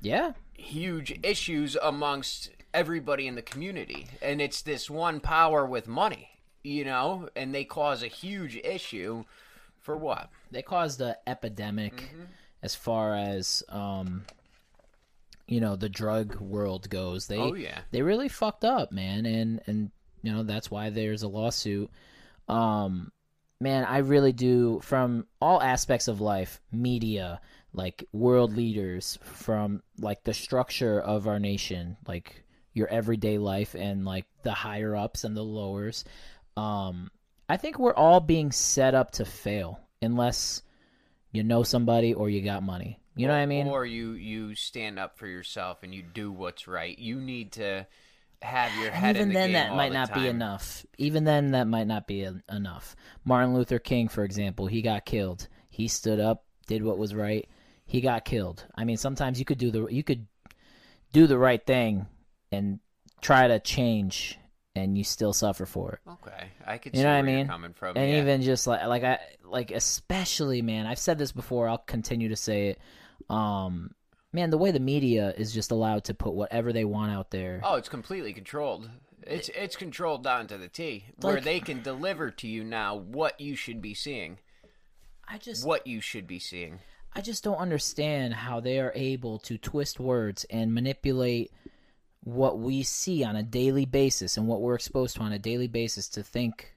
[0.00, 0.32] Yeah.
[0.54, 4.06] huge issues amongst everybody in the community.
[4.22, 6.30] And it's this one power with money,
[6.62, 9.24] you know, and they cause a huge issue
[9.78, 10.30] for what?
[10.50, 12.24] they caused an epidemic Mm-hmm.
[12.62, 14.24] as far as um
[15.50, 17.80] you know the drug world goes they Oh, yeah.
[17.90, 19.26] they really fucked up man.
[19.26, 19.90] And and
[20.22, 21.90] you know that's why there's a lawsuit.
[22.48, 23.12] Um
[23.62, 27.38] man i really do from all aspects of life media
[27.74, 34.06] like world leaders from like the structure of our nation like your everyday life and
[34.06, 36.04] like the higher ups and the lowers
[36.56, 37.10] um
[37.50, 40.62] i think we're all being set up to fail unless
[41.30, 43.66] you know somebody or you got money you know what i mean?
[43.68, 46.98] Or you you stand up for yourself and you do what's right.
[46.98, 47.86] You need to
[48.42, 50.86] have your And head even in the then that might not be enough.
[50.96, 52.96] Even then that might not be en- enough.
[53.24, 55.48] Martin luther king for example he got killed.
[55.68, 57.48] He stood up did what was right.
[57.84, 58.64] He got killed.
[58.76, 60.26] I mean sometimes you could do the you could
[61.12, 62.06] do the right thing
[62.52, 62.78] and
[63.20, 64.38] try to change
[64.76, 66.10] and you still suffer for it.
[66.10, 67.46] Okay, I could You see know what I mean?
[67.48, 67.96] coming from.
[67.96, 68.18] and yeah.
[68.20, 72.36] even just like like i like especially man i've said this before i'll continue to
[72.36, 72.78] say it
[73.30, 73.94] um
[74.32, 77.60] man the way the media is just allowed to put whatever they want out there
[77.64, 78.90] Oh, it's completely controlled.
[79.26, 82.94] It's it's controlled down to the T, where Like- they can deliver to you now
[82.96, 84.38] what you should be seeing,
[85.28, 86.80] i just what you should be seeing.
[87.12, 91.50] I just don't understand how they are able to twist words and manipulate
[92.22, 95.66] what we see on a daily basis and what we're exposed to on a daily
[95.68, 96.72] basis to think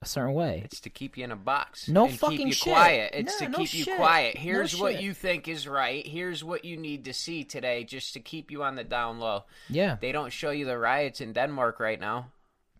[0.00, 0.62] a certain way.
[0.64, 1.88] It's to keep you in a box.
[1.88, 2.72] No and fucking keep you shit.
[2.72, 3.10] quiet.
[3.14, 3.96] It's No, to no keep you shit.
[3.96, 4.34] quiet.
[4.36, 5.02] No Here's what shit.
[5.02, 6.06] you think is right.
[6.06, 9.44] Here's what you need to see today, just to keep you on the down low.
[9.68, 9.96] Yeah.
[10.00, 12.30] They don't show you the riots in Denmark right now.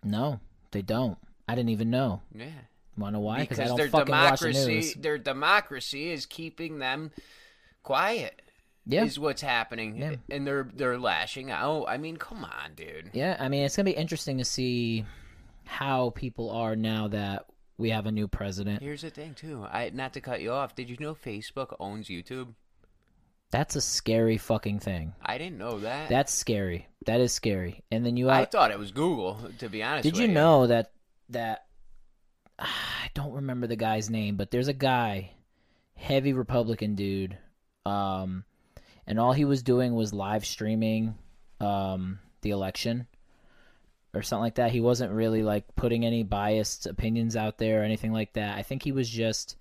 [0.04, 0.38] No,
[0.70, 1.18] they don't.
[1.48, 2.22] I didn't even know.
[2.34, 2.50] Yeah.
[2.96, 3.40] Know why?
[3.40, 4.94] Because I because don't their the democracy news.
[4.94, 7.12] their democracy is keeping them
[7.84, 8.42] quiet
[8.86, 9.04] Yeah.
[9.04, 10.16] is what's happening Yeah.
[10.30, 13.86] and they're they're lashing out i mean come on dude Yeah, I mean, it's going
[13.86, 15.04] to be interesting to see
[15.68, 17.44] how people are now that
[17.76, 18.82] we have a new president.
[18.82, 22.08] here's the thing too i not to cut you off did you know facebook owns
[22.08, 22.48] youtube
[23.50, 25.12] That's a scary fucking thing.
[25.22, 26.86] i didn't know that That's scary.
[27.06, 27.84] That is scary.
[27.90, 30.28] And then you i have thought it was google to be honest Did with you
[30.28, 30.90] know that
[31.28, 31.66] that
[32.58, 35.32] I don't remember the guy's name, but there's a guy,
[35.94, 37.36] heavy Republican dude,
[37.86, 38.44] um,
[39.06, 41.14] and all he was doing was live streaming
[41.60, 43.06] um, the election
[44.18, 44.70] or something like that.
[44.70, 48.58] He wasn't really like putting any biased opinions out there or anything like that.
[48.58, 49.56] I think he was just.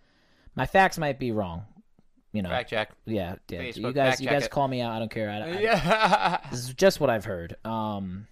[0.56, 1.66] My facts might be wrong.
[2.34, 3.62] You know, fact check yeah, yeah.
[3.62, 4.52] Facebook, you guys, you guys it.
[4.52, 4.92] call me out.
[4.92, 5.30] I don't care.
[5.30, 7.56] I, I, yeah this is just what I've heard.
[7.64, 8.28] Um,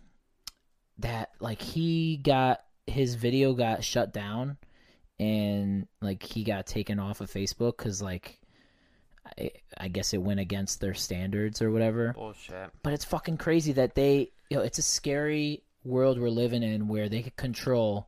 [0.99, 4.57] that like he got his video got shut down,
[5.19, 8.39] and like he got taken off of Facebook because like
[9.39, 12.13] I, I guess it went against their standards or whatever.
[12.13, 16.63] bullshit But it's fucking crazy that they, you know, it's a scary world we're living
[16.63, 18.07] in where they could control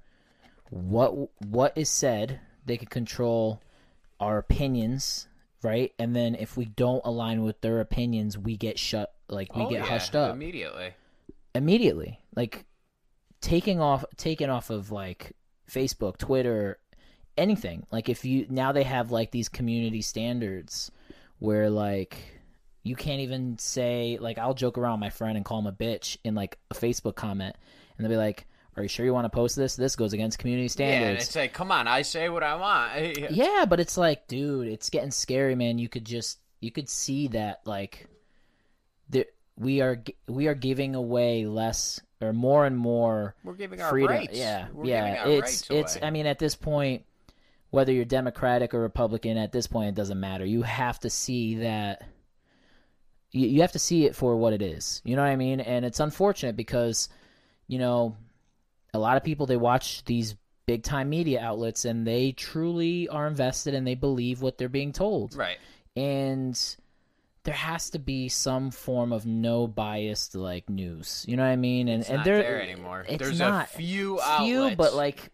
[0.70, 1.14] what
[1.46, 2.40] what is said.
[2.66, 3.62] They could control
[4.20, 5.28] our opinions,
[5.64, 5.94] right?
[5.98, 9.14] And then if we don't align with their opinions, we get shut.
[9.30, 10.94] Like we oh, get yeah, hushed up immediately
[11.58, 12.20] immediately.
[12.36, 12.66] Like
[13.42, 15.34] taking off, taken off of like
[15.70, 16.80] Facebook, Twitter,
[17.38, 17.86] anything.
[17.92, 20.92] Like if you now they have like these community standards
[21.40, 22.37] where like
[22.88, 25.72] you can't even say like I'll joke around with my friend and call him a
[25.72, 27.56] bitch in like a Facebook comment,
[27.98, 28.46] and they'll be like,
[28.76, 29.76] "Are you sure you want to post this?
[29.76, 32.44] This goes against community standards." yeah and standards." it's like come on i say what
[32.44, 35.78] i want Yeah, but it's like, dude, it's getting scary, man.
[35.78, 38.08] You could just you could see that like
[39.10, 39.26] there
[39.58, 44.16] we are we are giving away less or more and more we're giving our freedom.
[44.16, 45.28] rights Yeah, we're yeah.
[45.28, 45.96] it's rights it's.
[45.98, 46.08] away.
[46.08, 47.04] I mean, at this point,
[47.70, 50.46] whether you're Democratic or Republican, at this point, it doesn't matter.
[50.46, 52.04] You have to see that.
[53.32, 55.02] You, you have to see it for what it is.
[55.06, 55.60] You know what I mean?
[55.60, 57.10] And it's unfortunate because,
[57.68, 58.16] you know,
[58.94, 60.36] a lot of people they watch these
[60.66, 64.92] big time media outlets and they truly are invested and they believe what they're being
[64.92, 65.36] told.
[65.36, 65.58] Right.
[65.96, 66.60] And
[67.44, 71.24] there has to be some form of no biased like news.
[71.28, 71.88] You know what I mean?
[71.88, 73.06] And It's and not there, there anymore.
[73.08, 73.66] It's There's not.
[73.66, 75.32] a few few, outlets, but like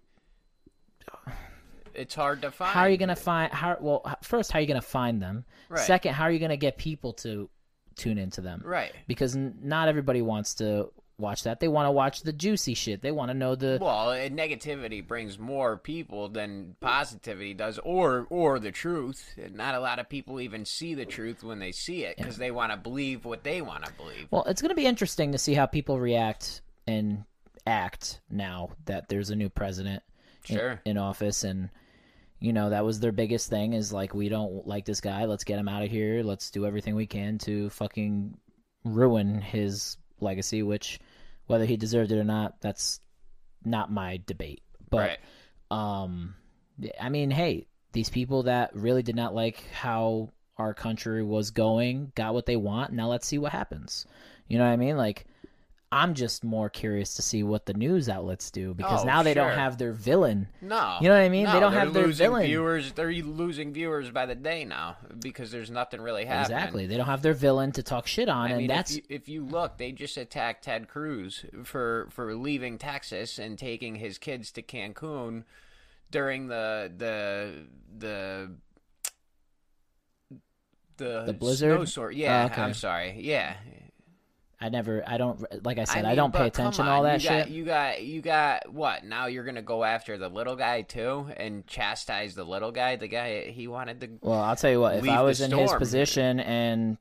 [1.96, 2.72] it's hard to find.
[2.72, 5.80] how are you gonna find how well first how are you gonna find them Right.
[5.80, 7.50] second how are you gonna get people to
[7.96, 8.92] tune into them Right.
[9.08, 13.02] because n- not everybody wants to watch that they want to watch the juicy shit
[13.04, 18.58] they want to know the Well, negativity brings more people than positivity does, or or
[18.60, 19.36] the truth.
[19.54, 22.50] Not a lot of people even see the truth when they see it because they
[22.52, 24.28] want to believe what they want to believe.
[24.32, 27.24] well it's gonna be interesting to see how people react and
[27.68, 30.02] act now that there's a new president
[30.50, 31.70] in- in, office and
[32.44, 35.24] you know that was their biggest thing is like we don't like this guy.
[35.24, 36.24] Let's get him out of here.
[36.24, 38.38] Let's do everything we can to fucking
[38.84, 41.00] ruin his legacy which
[41.48, 43.00] whether he deserved it or not that's
[43.64, 44.62] not my debate.
[44.90, 45.20] But right.
[45.72, 46.36] um
[47.00, 52.12] i mean hey these people that really did not like how our country was going
[52.14, 52.92] got what they want.
[52.92, 54.06] Now let's see what happens.
[54.50, 54.98] You know what i mean?
[54.98, 55.28] Like
[55.94, 59.34] i'm just more curious to see what the news outlets do because Oh, now they
[59.34, 61.46] don't have their villain No, You know what I mean?
[61.46, 62.46] They don't have their villain.
[62.48, 62.92] viewers.
[62.94, 66.58] They're losing viewers by the day now because there's nothing really happening.
[66.58, 68.98] exactly they don't have their villain to talk shit on I and mean, that's if,
[68.98, 73.96] you, if you look, they just attacked Ted Cruz for for leaving Texas and taking
[73.96, 75.44] his kids to Cancun
[76.12, 77.66] during the the
[77.98, 78.52] the
[80.98, 81.72] the, The blizzard?
[81.76, 82.14] snowstorm.
[82.14, 82.62] Yeah, Oh, okay.
[82.62, 83.16] I'm sorry.
[83.20, 83.56] Yeah,
[84.64, 87.22] i never i don't like i said i, mean, don't pay attention to all that
[87.22, 89.04] you got, shit You got you got what?
[89.04, 92.96] Now you're gonna go after the little guy too and chastise the little guy.
[92.96, 94.10] The guy he wanted to.
[94.22, 96.98] well i'll tell you what if i was in his position and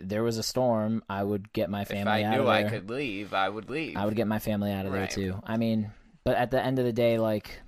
[0.00, 2.34] there was a storm i would get my family out.
[2.34, 3.96] If I knew I could leave, I would leave.
[3.96, 5.42] I would get my family out of there too.
[5.44, 5.90] I mean,
[6.24, 7.60] but at the end of the day, like,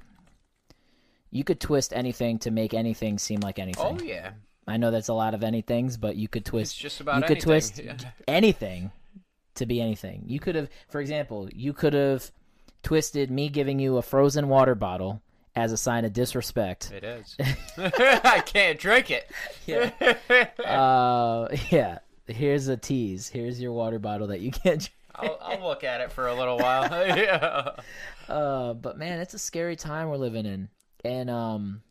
[1.30, 3.98] you could twist anything to make anything seem like anything.
[4.00, 4.30] Oh yeah,
[4.66, 7.22] I know that's a lot of anythings, but you could it's twist just about you
[7.22, 7.42] could anything.
[7.42, 7.96] twist Yeah.
[8.28, 8.90] anything
[9.56, 10.24] to be anything.
[10.26, 12.30] You could have, for example, you could have
[12.82, 15.22] twisted me giving you a frozen water bottle
[15.56, 16.90] as a sign of disrespect.
[16.92, 17.36] It is.
[17.78, 19.30] I can't drink it.
[19.66, 19.90] Yeah.
[20.64, 21.98] uh, yeah.
[22.26, 23.28] Here's a tease.
[23.28, 24.88] Here's your water bottle that you can't.
[25.14, 26.88] I'll, I'll look at it for a little while.
[27.16, 27.70] yeah.
[28.28, 30.68] Uh, but man, it's a scary time we're living in.
[31.04, 31.82] And um,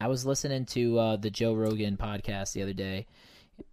[0.00, 3.06] I was listening to uh, the Joe Rogan podcast the other day,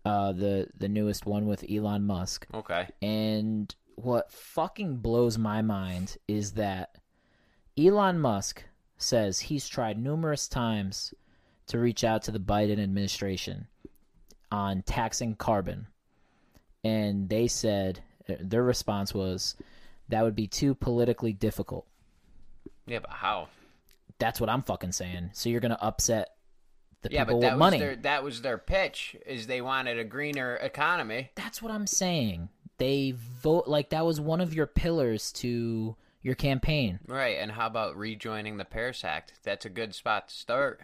[0.06, 2.88] uh, the the newest one with Elon Musk, Okay.
[3.02, 6.95] and what fucking blows my mind is that
[7.78, 8.63] Elon Musk
[8.97, 11.13] says he's tried numerous times
[11.67, 13.67] to reach out to the Biden administration
[14.52, 15.88] on taxing carbon,
[16.84, 19.56] and they said their response was
[20.10, 21.86] that would be too politically difficult.
[22.86, 23.50] Yeah, but how?
[24.19, 25.32] That's what I'm fucking saying.
[25.34, 26.30] So you're gonna upset
[27.01, 27.79] the Yeah, people but that with was money.
[27.79, 29.15] their that was their pitch.
[29.25, 31.31] Is they wanted a greener economy.
[31.36, 32.49] That's what I'm saying.
[32.77, 36.99] They vote like that was one of your pillars to your campaign.
[37.07, 39.33] Right, and how about rejoining the Paris Act?
[39.43, 40.81] That's a good spot to start.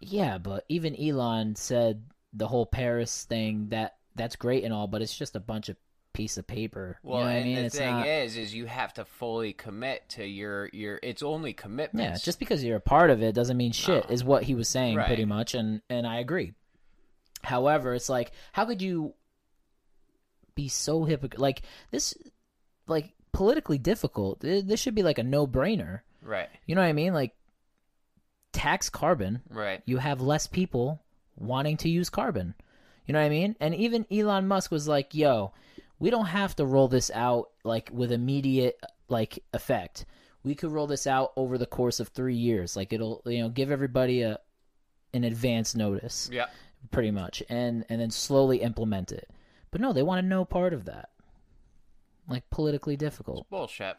[0.00, 5.02] Yeah, but even Elon said the whole Paris thing that that's great and all, but
[5.02, 5.76] it's just a bunch of
[6.18, 6.98] piece of paper.
[7.02, 7.56] Well, you know what and I mean?
[7.56, 8.06] the it's thing not.
[8.06, 10.98] is, is you have to fully commit to your your.
[11.02, 12.10] It's only commitment.
[12.10, 14.04] yeah, just because you're a part of it doesn't mean shit.
[14.08, 14.14] No.
[14.14, 15.06] Is what he was saying Right.
[15.06, 16.52] pretty much, and and I agree.
[17.42, 19.14] However, it's like how could you
[20.54, 21.40] be so hypocrite?
[21.40, 22.14] Like this,
[22.88, 24.40] like politically difficult.
[24.40, 26.00] This should be like a no brainer.
[26.22, 27.14] right, You know what I mean?
[27.14, 27.32] Like
[28.52, 29.40] tax carbon.
[29.50, 29.82] right.
[29.86, 31.00] you have less people
[31.36, 32.54] wanting to use carbon.
[33.06, 33.56] You know what I mean?
[33.60, 35.52] And even Elon Musk was like, "Yo,
[35.98, 40.06] we don't have to roll this out like with immediate like effect.
[40.44, 42.76] We could roll this out over the course of 3 years.
[42.76, 44.38] Like it'll, you know, give everybody a
[45.14, 46.46] an advance notice Yeah,
[46.90, 49.28] pretty much and and then slowly implement it."
[49.70, 51.10] But no, they wanted no part of that.
[52.28, 53.48] Like politically difficult.
[53.50, 53.96] bullshit.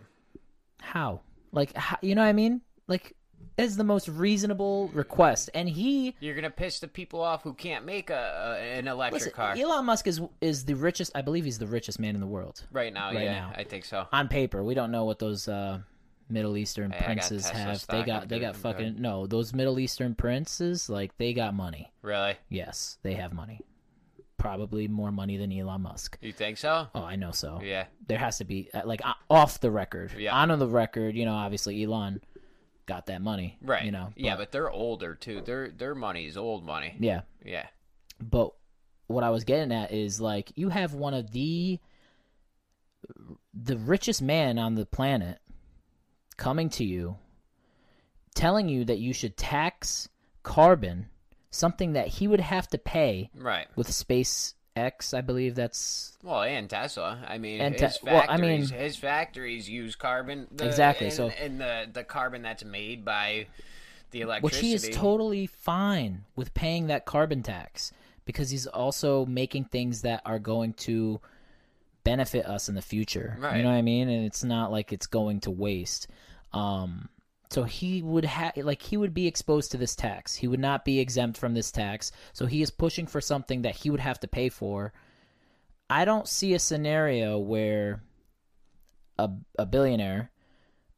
[0.81, 1.21] How?
[1.51, 2.61] Like how, you know what I mean?
[2.87, 3.15] Like
[3.57, 7.85] is the most reasonable request and he You're gonna piss the people off who can't
[7.85, 11.11] make a, a an electric Listen, car Elon Musk is is the richest.
[11.15, 13.07] I believe he's the richest man in the world right now.
[13.13, 13.53] right yeah, now.
[13.55, 14.07] I think so.
[14.11, 14.63] on paper.
[14.63, 15.79] We don't know what those uh,
[16.29, 17.85] Middle Eastern Hey, princes have.
[17.87, 18.99] They got they got fucking good.
[19.01, 19.27] no.
[19.27, 21.91] Those Middle Eastern princes like they got money.
[22.01, 22.35] Really?
[22.49, 23.61] Yes, they have money.
[24.37, 26.17] Probably more money than Elon Musk.
[26.21, 26.87] You think so?
[26.95, 27.59] Oh, I know so.
[27.61, 27.85] Yeah.
[28.07, 30.13] There has to be uh, like uh, off the record.
[30.17, 30.33] Yeah.
[30.33, 32.21] On the record, you know, obviously Elon
[32.89, 33.57] got that money.
[33.61, 33.85] Right.
[33.85, 34.11] You know.
[34.17, 35.41] Yeah, but they're older too.
[35.41, 36.95] Their their money is old money.
[36.99, 37.21] yeah.
[37.45, 37.67] Yeah.
[38.19, 38.51] But
[39.07, 41.79] what I was getting at is like you have one of the
[43.53, 45.39] the richest man on the planet
[46.37, 47.17] coming to you
[48.35, 50.07] telling you that you should tax
[50.43, 51.07] carbon,
[51.49, 53.67] something that he would have to pay Right.
[53.75, 53.91] with
[54.75, 55.13] SpaceX.
[55.17, 57.23] I believe that's Well, and Tesla.
[57.27, 60.47] I mean, And his Te- well, I mean- his factories use carbon.
[60.51, 63.47] The, Exactly, And, so- and the the carbon that's made by
[64.11, 67.91] the electricity, which he is totally fine with paying that carbon tax
[68.25, 71.19] because he's also making things that are going to
[72.03, 73.37] benefit us in the future.
[73.39, 73.57] Right.
[73.57, 74.09] You know what I mean?
[74.09, 76.07] And it's not like it's going to waste.
[76.53, 77.09] Um
[77.49, 80.35] so he would have like he would be exposed to this tax.
[80.35, 82.11] He would not be exempt from this tax.
[82.31, 84.93] So he is pushing for something that he would have to pay for.
[85.89, 88.03] I don't see a scenario where
[89.17, 90.31] a a billionaire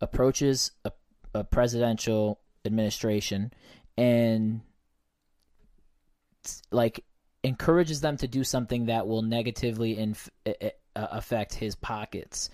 [0.02, 0.92] approaches a,
[1.34, 3.54] a presidential administration
[3.98, 4.62] and
[6.72, 7.06] like
[7.44, 10.30] encourages them to do something that will negatively inf-
[10.96, 12.50] affect his pockets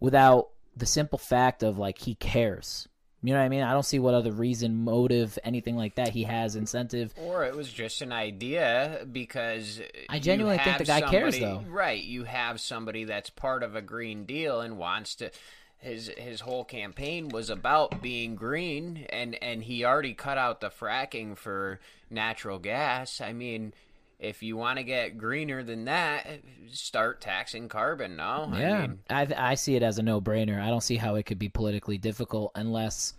[0.00, 2.88] without the simple fact of like he cares.
[3.26, 3.64] You know what I mean?
[3.64, 7.12] I don't see what other reason, motive, anything like that he has incentive.
[7.16, 11.68] Or it was just an idea because I genuinely think the guy cares, somebody- though.
[11.68, 15.32] Right, you have somebody that's part of a green deal and wants to.
[15.78, 20.70] His his whole campaign was about being green, and and he already cut out the
[20.70, 23.20] fracking for natural gas.
[23.20, 23.74] I mean.
[24.18, 26.26] If you want to get greener than that,
[26.72, 28.16] start taxing carbon.
[28.16, 30.60] No, I Yeah, mean, I I see it as a no brainer.
[30.60, 33.14] I don't see how it could be politically difficult unless.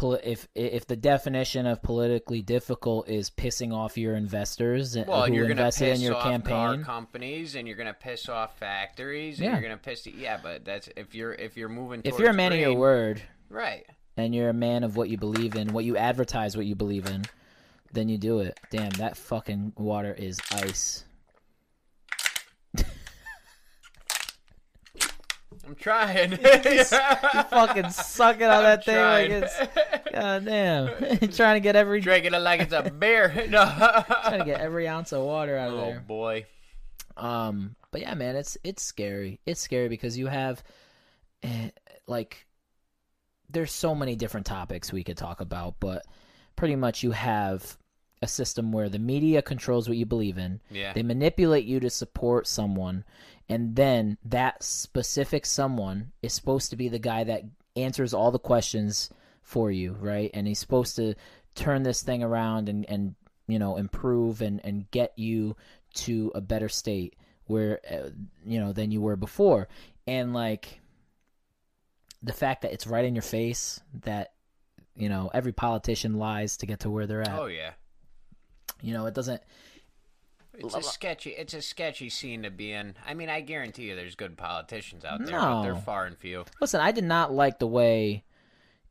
[0.00, 5.34] If if the definition of politically difficult is pissing off your investors and- Well, and
[5.34, 8.28] who you're invested piss in your off car campaign, companies, and you're going to piss
[8.28, 9.52] off factories, and Yeah.
[9.54, 10.06] you're going to piss.
[10.06, 12.02] Yeah, but that's if you're if you're moving.
[12.04, 13.86] if you're a man of your word right?
[14.16, 17.06] and you're a man of what you believe in, what you advertise, what you believe
[17.06, 17.24] in,
[17.92, 18.58] then you do it.
[18.70, 21.04] Damn, that fucking water is ice.
[25.66, 26.30] I'm trying.
[26.42, 29.58] You fucking sucking on that thing like it's
[30.12, 31.28] god damn.
[31.28, 33.46] trying to get every Drinking it like it's a beer.
[33.48, 33.64] No.
[34.22, 36.02] trying to get every ounce of water out of oh there.
[36.02, 36.46] Oh boy.
[37.16, 39.40] Um, but yeah, man, it's it's scary.
[39.44, 40.62] It's scary because you have,
[41.42, 41.70] eh,
[42.06, 42.46] like,
[43.50, 46.02] there's so many different topics we could talk about, but
[46.58, 47.78] pretty much you have
[48.20, 50.60] a system where the media controls what you believe in.
[50.70, 50.92] Yeah.
[50.92, 53.04] They manipulate you to support someone,
[53.48, 57.44] and then that specific someone is supposed to be the guy that
[57.76, 59.08] answers all the questions
[59.40, 60.32] for you, right?
[60.34, 61.14] And he's supposed to
[61.54, 63.14] turn this thing around and and
[63.46, 65.56] you know improve and and get you
[65.94, 67.14] to a better state
[67.46, 68.10] where uh,
[68.44, 69.68] you know than you were before.
[70.08, 70.80] And like
[72.20, 74.32] the fact that it's right in your face that
[74.98, 77.38] you know every politician lies to get to where they're at.
[77.38, 77.72] Oh yeah.
[78.82, 79.40] You know, it doesn't
[80.54, 81.30] It's a sketchy.
[81.30, 82.94] It's a sketchy scene to be in.
[83.06, 86.44] I mean, I guarantee you, there's good politicians out there, but they're far and few.
[86.60, 88.24] Listen, I did not like the way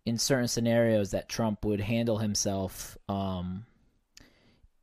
[0.05, 3.65] in certain scenarios that Trump would handle himself um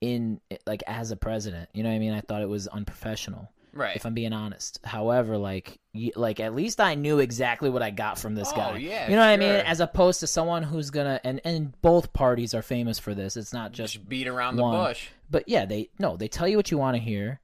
[0.00, 1.70] in like as a president.
[1.72, 2.12] You know what I mean?
[2.12, 3.96] I thought it was unprofessional Right.
[3.96, 4.80] if I'm being honest.
[4.84, 5.78] However, like
[6.16, 8.76] like at least I knew exactly what I got from this Oh, guy.
[8.78, 9.50] yeah, You know what I mean?
[9.50, 13.36] As opposed to someone who's going to and and both parties are famous for this.
[13.36, 15.08] It's not just Just beat around the bush.
[15.30, 17.40] but yeah, they no, they tell you what you want to hear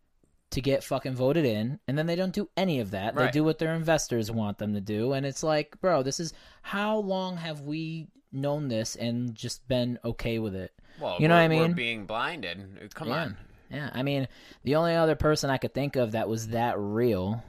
[0.50, 3.14] to get fucking voted in, and then they don't do any of that.
[3.14, 6.32] They do what their investors want them to do, and it's like, bro, this is
[6.62, 10.72] how long have we known this and just been okay with it?
[11.00, 11.72] Well, You know what I We're mean?
[11.74, 12.90] being blinded.
[12.94, 13.22] Come yeah.
[13.22, 13.36] on.
[13.70, 14.26] Yeah, I mean,
[14.64, 17.42] the only other person I could think of that was that real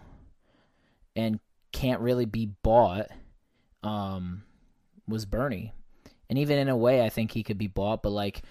[1.15, 1.39] and
[1.71, 3.07] can't really be bought
[3.83, 4.43] um
[5.07, 5.73] was Bernie.
[6.29, 8.43] And even in a way I think he could be bought, but like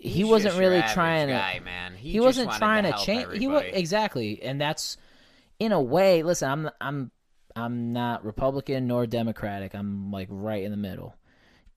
[0.00, 1.94] he He's wasn't really trying to man.
[1.94, 4.96] He, he, wasn't trying to, help change he was exactly and that's
[5.58, 7.10] in a way listen i'm i'm
[7.54, 11.14] i'm not republican nor democratic i'm like right in the middle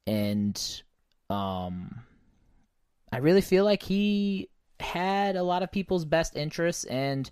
[0.08, 0.84] and
[1.30, 2.00] um
[3.12, 4.48] i really feel like he
[4.84, 7.30] had a lot of people's best interests and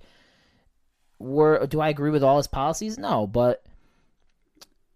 [1.19, 3.63] were do i agree with all his policies no but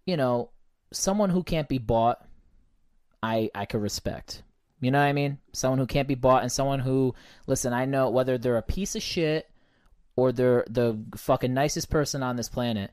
[0.04, 0.50] you know
[0.92, 2.24] someone who can't be bought
[3.22, 4.42] i i could respect
[4.78, 5.38] you know what I mean?
[5.54, 7.14] Someone who can't be bought and someone who,
[7.46, 9.50] listen, I know whether they're a piece of shit
[10.16, 12.90] or they're the fucking nicest person on this planet.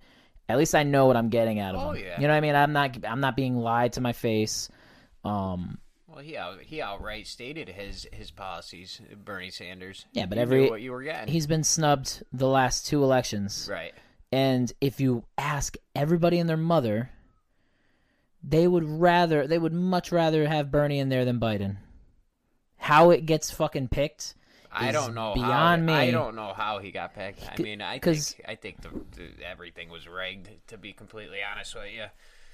[0.48, 2.02] At least I know what I'm getting out of Oh, them.
[2.02, 2.22] yeah.
[2.22, 2.56] You know what I mean?
[2.56, 4.70] I'm not I'm not being lied to my face.
[5.26, 5.78] Um,
[6.14, 10.06] Well, he out, he outright stated his his policies, Bernie Sanders.
[10.14, 11.34] Yeah, but You every- what you were getting.
[11.34, 13.68] he's been snubbed the last two elections.
[13.72, 13.94] right.
[14.32, 17.12] And if you ask everybody and their mother,
[18.44, 21.78] they would rather they would much rather have Bernie in there than Biden.
[22.78, 24.36] How it gets fucking picked
[24.72, 25.94] I don't know beyond how, me.
[25.94, 27.44] I don't know how he got picked.
[27.48, 30.50] I mean, I think I think the, the, everything was rigged.
[30.68, 32.06] To be completely honest with you,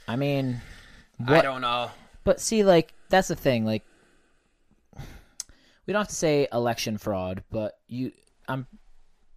[0.07, 0.61] I mean,
[1.25, 1.91] I don't know.
[2.23, 3.65] But see, like that's the thing.
[3.65, 3.83] Like
[5.85, 8.11] we don't have to say election fraud, but you,
[8.47, 8.67] I'm,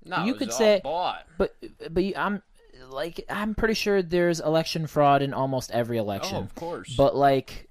[0.04, 1.26] No, You could say- bought.
[1.38, 1.54] but
[1.90, 2.42] but you, I'm
[2.90, 6.36] like I'm pretty sure there's election fraud in almost every election.
[6.36, 6.94] Oh, of course.
[6.96, 7.68] But like,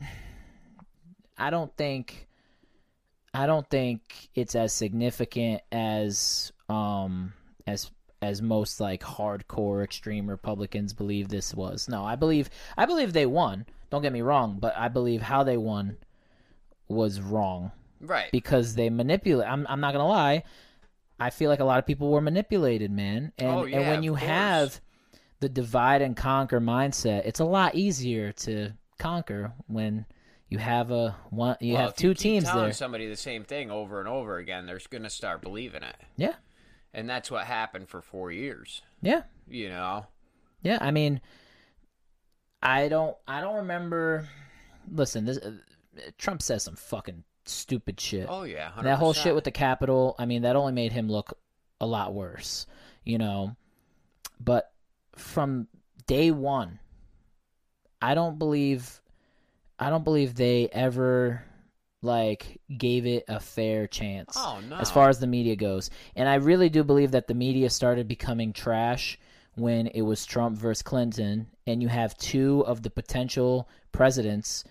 [1.38, 2.28] I don't think,
[3.34, 7.32] I don't think it's as significant as um
[7.66, 11.88] as as most like hardcore extreme Republicans believe this was.
[11.88, 13.66] No, I believe I believe they won.
[13.90, 15.96] Don't get me wrong, but I believe how they won
[16.88, 18.30] was wrong right.
[18.32, 19.48] because they manipulate.
[19.48, 20.44] I'm I'm not gonna lie.
[21.20, 23.32] I feel like a lot of people were manipulated, man.
[23.38, 24.22] And Oh, and when you course.
[24.22, 24.80] have
[25.40, 30.06] the divide and conquer mindset, it's a lot easier to conquer when
[30.48, 31.56] you have a one.
[31.60, 32.72] You Well, have two you teams telling there.
[32.72, 35.96] somebody the same thing over and over again, they're going to start believing it.
[36.16, 36.34] Yeah,
[36.94, 38.82] And that's what happened for four years.
[39.02, 40.06] yeah, You know?
[40.62, 40.78] yeah.
[40.80, 41.20] I mean,
[42.62, 43.16] I don't.
[43.26, 44.26] I don't remember.
[44.90, 45.52] Listen, this uh,
[46.16, 48.26] Trump says some fucking stupid shit.
[48.28, 48.70] Oh, yeah.
[48.76, 48.82] 100%.
[48.84, 51.38] that whole shit with the Capitol, I mean, that only made him look
[51.80, 52.66] a lot worse,
[53.04, 53.56] you know.
[54.40, 54.70] But
[55.16, 55.66] from
[56.06, 56.78] day one,
[58.00, 59.00] I don't believe,
[59.78, 61.42] I don't believe they ever
[62.00, 64.76] like gave it a fair chance Oh, no.
[64.76, 65.90] as far as the media goes.
[66.14, 69.18] And I really do believe that the media started becoming trash
[69.58, 74.64] when it was Trump versus Clinton, and you have two of the potential presidents,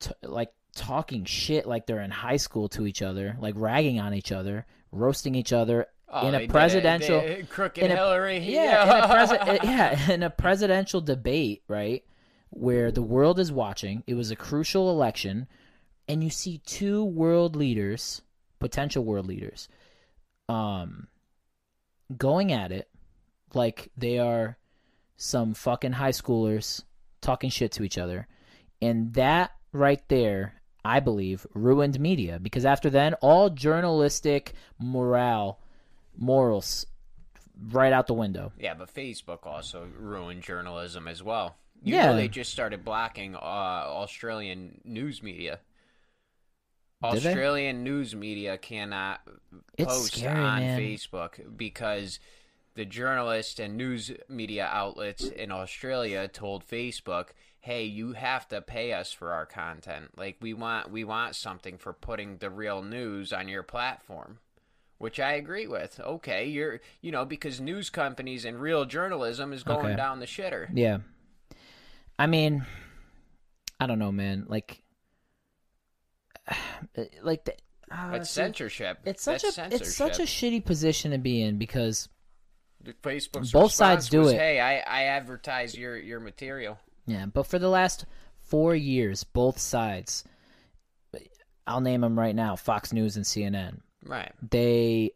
[0.00, 4.14] t- like talking shit like they're in high school to each other, like ragging on
[4.14, 6.50] each other, roasting each other Oh, in a did it.
[6.50, 7.20] presidential.
[7.20, 8.38] They- crooked in a- Hillary.
[8.48, 12.02] Yeah, in a presi- yeah, in a presidential debate, right,
[12.50, 14.02] where the world is watching.
[14.06, 15.46] It was a crucial election,
[16.08, 18.22] and you see two world leaders,
[18.58, 19.68] potential world leaders,
[20.48, 21.08] um,
[22.16, 22.88] going at it
[23.54, 24.56] like they are
[25.16, 26.82] some fucking high schoolers
[27.20, 28.26] talking shit to each other,
[28.80, 30.54] and that right there.
[30.84, 35.60] I believe ruined media because after then all journalistic morale
[36.16, 36.86] morals
[37.70, 38.52] right out the window.
[38.58, 41.56] Yeah, but Facebook also ruined journalism as well.
[41.82, 42.06] You Yeah.
[42.06, 45.60] know they just started blocking uh, Australian news media.
[47.02, 47.28] Did they?
[47.28, 49.20] Australian news media cannot
[49.76, 50.80] It's post scary, on man.
[50.80, 52.18] Facebook because
[52.78, 58.92] the journalists and news media outlets in Australia told Facebook, "Hey, you have to pay
[58.92, 60.16] us for our content.
[60.16, 64.38] Like we want we want something for putting the real news on your platform."
[64.98, 65.98] Which I agree with.
[65.98, 69.96] Okay, you're you know because news companies and real journalism is going Okay.
[69.96, 70.68] down the shitter.
[70.72, 70.98] Yeah.
[72.16, 72.64] I mean,
[73.80, 74.46] I don't know, man.
[74.48, 74.82] Like,
[77.22, 77.54] like the,
[77.90, 79.00] uh, That's see, censorship.
[79.04, 80.52] It's such That's a it's such a censorship.
[80.52, 82.08] shitty position to be in because
[83.02, 84.38] Facebook's both sides do was, it.
[84.38, 86.78] Hey, I I advertise your your material.
[87.06, 88.06] yeah, but for the last
[88.42, 90.24] four years, both sides,
[91.66, 93.80] I'll name them right now: Fox News and CNN.
[94.04, 94.32] Right.
[94.50, 95.12] they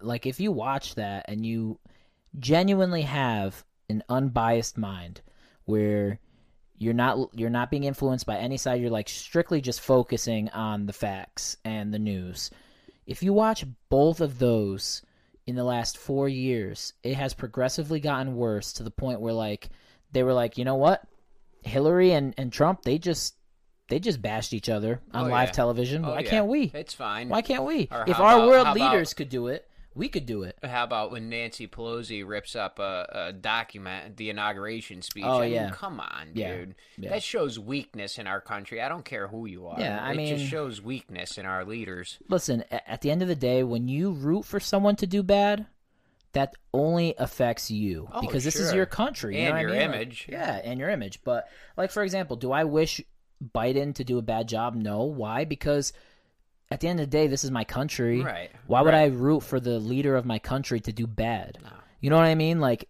[0.00, 1.78] like if you watch that and you
[2.38, 5.20] genuinely have an unbiased mind
[5.66, 6.18] where
[6.78, 10.86] you're not you're not being influenced by any side you're like strictly just focusing on
[10.86, 12.50] the facts and the news
[13.06, 15.02] if you watch both of those
[15.46, 19.68] in the last 4 years it has progressively gotten worse to the point where like
[20.12, 21.02] they were like you know what
[21.62, 23.34] Hillary and, and Trump they just
[23.88, 25.52] they just bashed each other on Oh, live yeah.
[25.52, 26.30] television Oh, why yeah.
[26.30, 27.28] can't we It's fine.
[27.28, 27.88] why can't we?
[27.90, 30.58] Or If our about- world how about- leaders could do it, we could do it.
[30.62, 35.24] How about when Nancy Pelosi rips up a, a document, the inauguration speech?
[35.26, 35.70] Oh, I mean, yeah.
[35.70, 36.56] come on, Yeah.
[36.56, 36.74] dude.
[36.98, 37.10] Yeah.
[37.10, 38.82] That shows weakness in our country.
[38.82, 39.78] I don't care who you are.
[39.78, 42.18] Yeah, I it mean- just shows weakness in our leaders.
[42.28, 45.66] Listen, at the end of the day, when you root for someone to do bad,
[46.32, 49.60] that only affects you Oh, because this is your country you And know what I
[49.62, 49.80] your mean?
[49.92, 50.26] Like, image.
[50.28, 51.20] yeah, and your image.
[51.22, 53.00] But like for example, do I wish
[53.54, 54.74] Biden to do a bad job?
[54.74, 55.04] No.
[55.04, 55.44] Why?
[55.44, 55.92] Because
[56.74, 58.20] at the end of the day, this is my country.
[58.20, 58.50] Right.
[58.66, 59.02] Why would right.
[59.02, 61.58] I root for the leader of my country to do bad?
[61.62, 61.70] No.
[62.00, 62.58] You know what I mean?
[62.60, 62.88] Like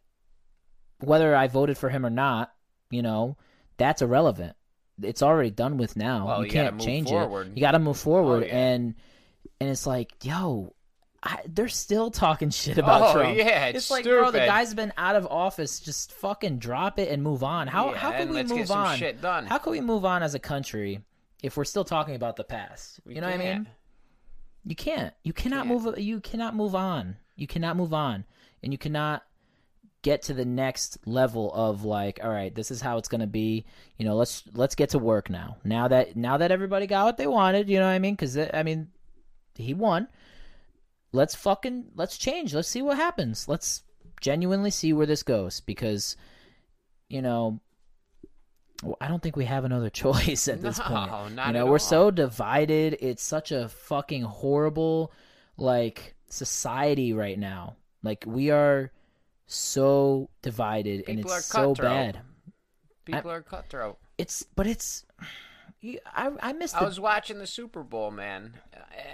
[1.00, 2.50] whether I voted for him or not,
[2.90, 3.36] you know,
[3.76, 4.56] that's irrelevant.
[5.02, 6.26] It's already done with now.
[6.26, 7.48] Well, you you can't change forward.
[7.48, 7.56] it.
[7.56, 8.56] You got to move forward, Oh, yeah.
[8.68, 8.94] and
[9.60, 10.74] and it's like, yo,
[11.22, 13.36] I, they're still talking shit about Oh, Trump.
[13.36, 15.80] yeah, it's it's like, bro, the guy's been out of office.
[15.80, 17.66] Just fucking drop it and move on.
[17.66, 18.98] How Yeah, how can we move on?
[19.46, 21.00] How can we move on as a country
[21.44, 23.00] if we're still talking about the past?
[23.04, 23.68] We you know what I mean?
[24.64, 25.12] You can't.
[25.24, 25.82] You cannot Can't.
[25.82, 25.98] move.
[25.98, 27.18] You cannot move on.
[27.36, 28.24] You cannot move on,
[28.62, 29.22] and you cannot
[30.00, 33.66] get to the next level of like, all right, this is how it's gonna be.
[33.98, 35.58] You know, let's let's get to work now.
[35.64, 38.14] Now that now that everybody got what they wanted, you know what I mean?
[38.14, 38.88] Because I mean,
[39.54, 40.08] he won.
[41.12, 42.54] Let's fucking let's change.
[42.54, 43.48] Let's see what happens.
[43.48, 43.82] Let's
[44.22, 46.16] genuinely see where this goes because,
[47.10, 47.60] you know,
[49.00, 51.34] I don't think we have another choice at this No, point.
[51.34, 51.78] not you know, we're all.
[51.78, 52.98] so divided.
[53.00, 55.12] It's such a fucking horrible
[55.56, 57.76] like society right now.
[58.02, 58.90] Like we are
[59.46, 62.20] so divided and People are it's so bad.
[63.04, 63.98] People are cutthroat.
[64.18, 65.04] It's but it's
[66.14, 68.54] I I missed I the was watching the Super Bowl, man,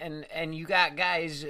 [0.00, 1.44] and and you got guys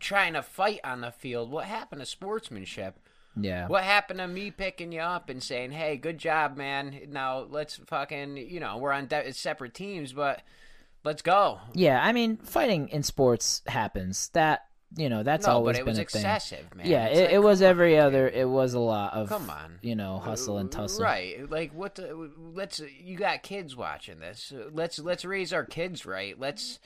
[0.00, 1.50] trying to fight on the field.
[1.50, 2.98] What happened to sportsmanship?
[3.36, 3.66] Yeah.
[3.68, 6.98] What happened to me picking you up and saying, "Hey, good job, man.
[7.10, 10.42] Now let's fucking, you know, we're on de- separate teams, but
[11.04, 14.28] let's go." Yeah, I mean, fighting in sports happens.
[14.34, 14.66] That
[14.96, 16.22] you know, that's no, always but it been was a thing.
[16.76, 16.86] man.
[16.86, 17.98] Yeah, It's it, like, it was on, every dude.
[18.00, 18.28] other.
[18.28, 19.78] It was a lot of Come on.
[19.82, 21.02] you know, hustle and tussle.
[21.02, 21.50] Right.
[21.50, 24.52] Like what the let's you got kids watching this.
[24.72, 26.38] Let's let's raise our kids right.
[26.38, 26.78] Let's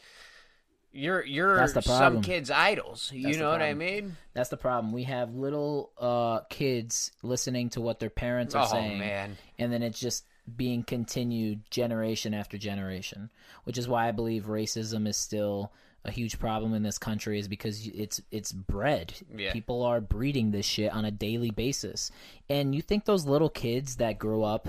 [0.93, 3.11] you're you're That's the some kids idols.
[3.13, 3.79] You That's the know what I problem.
[3.79, 4.17] mean?
[4.35, 4.93] That's the problem.
[4.93, 9.37] We have little uh, kids listening to what their parents are Oh saying, man.
[9.59, 10.25] and then it's just
[10.57, 13.31] being continued generation after generation.
[13.65, 15.73] Which is why I believe racism is still
[16.05, 19.13] a huge problem in this country, is because it's it's bred.
[19.37, 19.53] Yeah.
[19.53, 22.11] People are breeding this shit on a daily basis,
[22.49, 24.69] and you think those little kids that grow up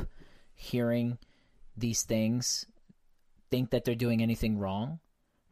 [0.54, 1.18] hearing
[1.78, 2.66] these things
[3.50, 5.00] think that they're doing anything wrong?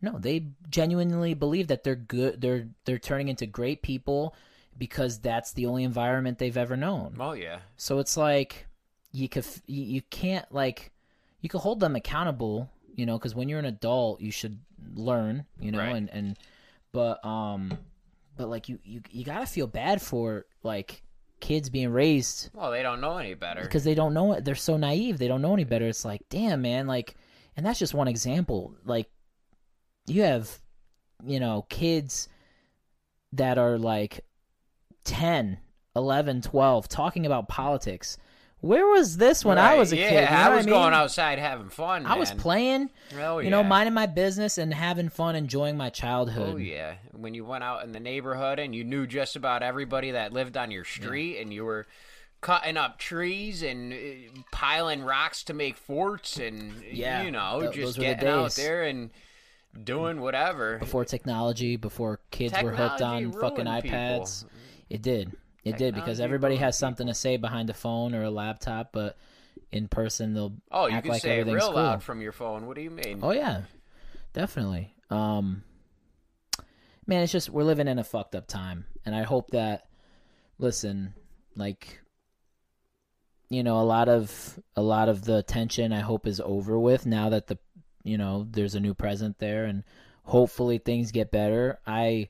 [0.02, 2.40] No, they genuinely believe that they're good.
[2.42, 4.36] They're they're turning into great people
[4.78, 7.16] because that's the only environment they've ever known.
[7.20, 7.60] Oh yeah.
[7.78, 8.68] So it's like
[9.12, 10.92] you could you, you can't like
[11.42, 14.60] you can hold them accountable, you know, because when you're an adult, you should
[14.96, 15.96] learn, you know, Right.
[15.96, 16.38] and and
[16.92, 17.76] but um,
[18.36, 21.02] but like you you you gotta feel bad for like
[21.40, 23.62] kids being raised Well, they don't know any better.
[23.62, 24.46] because they don't know it.
[24.46, 25.18] They're so naive.
[25.18, 25.88] They don't know any better.
[25.88, 27.16] It's like, damn, man, like,
[27.56, 28.74] and that's just one example.
[28.86, 29.08] Like,
[30.08, 30.60] you have,
[31.26, 32.28] you know, kids
[33.34, 34.22] that are like
[35.04, 35.60] 10,
[35.96, 38.18] 11, 12 talking about politics.
[38.60, 40.16] Where was this when I was a yeah, kid?
[40.16, 40.74] You know I was mean?
[40.74, 42.08] going outside having fun.
[42.08, 46.56] I was playing, Oh, you know, minding my business and having fun, enjoying my childhood.
[46.56, 50.12] Oh yeah, when you went out in the neighborhood and you knew just about everybody
[50.12, 51.86] that lived on your street, and you were
[52.42, 53.98] cutting up trees and uh,
[54.52, 59.12] piling rocks to make forts, and Yeah, you know, th- just getting out there and
[59.84, 60.78] doing whatever.
[60.80, 63.98] Before technology, before kids were hooked on fucking ruined people.
[64.00, 64.46] iPads.
[64.90, 65.32] It did.
[65.64, 69.18] It did because everybody has something to say behind a phone or a laptop, but
[69.72, 71.74] in person they'll Oh, you can like say real cool.
[71.74, 72.66] loud from your phone.
[72.68, 73.20] What do you mean?
[73.22, 73.64] Oh yeah,
[74.32, 74.94] definitely.
[75.10, 75.64] Um,
[77.06, 79.88] man, it's just we're living in a fucked up time, and I hope that
[80.58, 81.14] listen,
[81.56, 82.00] like,
[83.50, 87.06] you know, a lot of a lot of the tension I hope is over with
[87.06, 87.58] now that the
[88.08, 89.84] you know there's a new president there, and
[90.24, 91.80] hopefully things get better.
[91.86, 92.30] I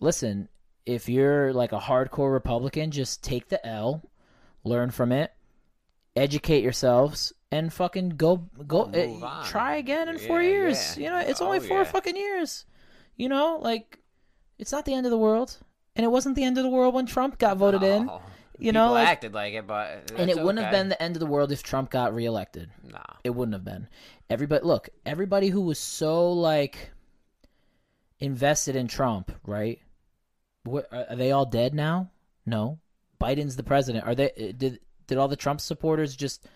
[0.00, 0.48] listen.
[0.86, 4.02] If you're like a hardcore Republican, just take the L,
[4.64, 5.32] learn from it,
[6.16, 10.96] educate yourselves, and fucking go go Oh, uh, try again in four years.
[10.96, 11.04] yeah.
[11.04, 11.84] You know, it's only four yeah.
[11.84, 12.64] fucking years.
[13.16, 13.98] You know, like
[14.58, 15.58] it's not the end of the world,
[15.94, 18.08] and it wasn't the end of the world when Trump got voted in.
[18.58, 21.14] You People know, like, acted like it, but and it wouldn't have been the end
[21.14, 22.70] of the world if Trump got reelected.
[22.82, 22.98] Nah.
[23.22, 23.86] It wouldn't have been.
[24.28, 26.90] Everybody, look, everybody who was so like
[28.18, 29.78] invested in Trump, right?
[30.64, 32.10] What, are they all dead now?
[32.46, 32.78] No.
[33.20, 34.06] Biden's the president.
[34.06, 34.30] Are they?
[34.30, 36.46] uh, Did did all the Trump supporters just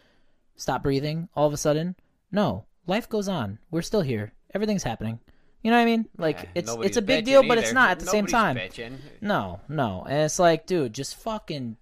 [0.57, 1.97] stop breathing all of a sudden?
[2.31, 2.67] No.
[2.87, 3.59] Life goes on.
[3.71, 4.33] We're still here.
[4.55, 5.19] Everything's happening.
[5.63, 6.09] You know what I mean?
[6.19, 8.57] Like Yeah, it's it's a big deal, but it's not at the same time.
[8.57, 8.97] bitching.
[9.21, 10.05] No, no.
[10.09, 11.77] And it's like, dude, just fucking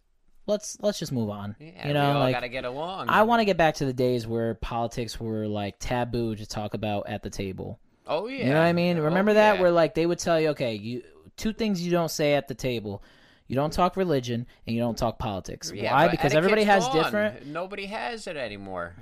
[0.51, 1.57] let's let's just move on.
[1.59, 3.09] Yeah, you know, like gotta get along.
[3.09, 6.75] I want to get back to the days where politics were like taboo to talk
[6.75, 7.79] about at the table.
[8.07, 8.39] Oh yeah.
[8.45, 8.99] You know what I mean?
[8.99, 9.61] Oh, Remember that yeah.
[9.63, 11.03] where like they would tell you, okay, you
[11.37, 13.03] two things you don't say at the table.
[13.47, 15.73] You don't talk religion and you don't talk politics.
[15.75, 16.07] Yeah, Why?
[16.09, 16.97] Because everybody has gone.
[17.03, 18.95] different Nobody has it anymore.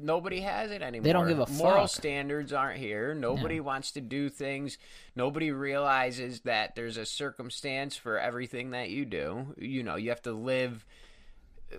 [0.00, 1.04] Nobody has it anymore.
[1.04, 1.90] They don't give a Moral fuck.
[1.90, 3.14] standards aren't here.
[3.14, 4.76] Nobody wants to do things.
[5.14, 9.54] Nobody realizes that there's a circumstance for everything that you do.
[9.56, 10.84] You know, you have to live
[11.72, 11.76] uh,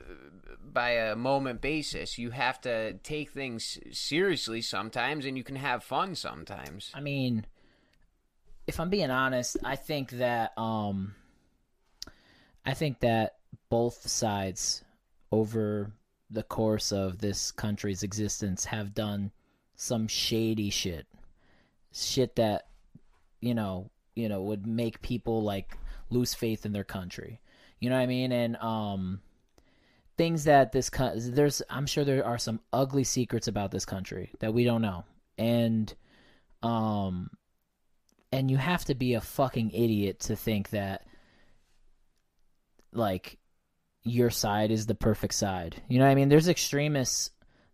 [0.63, 2.17] by a moment basis.
[2.17, 6.91] You have to take things seriously sometimes, and you can have fun sometimes.
[6.93, 7.45] I mean,
[8.65, 11.15] if I'm being honest, I think that um
[12.65, 13.35] I think that
[13.69, 14.83] both sides
[15.31, 15.91] over
[16.29, 19.31] the course of this country's existence have done
[19.75, 21.07] some shady shit.
[21.91, 22.67] Shit that
[23.41, 25.77] you know, you know, would make people like
[26.09, 27.39] lose faith in their country.
[27.79, 28.31] You know what I mean?
[28.31, 29.21] And um
[30.17, 34.53] things that this there's I'm sure there are some ugly secrets about this country that
[34.53, 35.05] we don't know.
[35.37, 35.93] And
[36.61, 37.31] um
[38.31, 41.05] and you have to be a fucking idiot to think that
[42.91, 43.38] like
[44.03, 45.81] your side is the perfect side.
[45.87, 46.29] You know what I mean?
[46.29, 47.31] There's extremists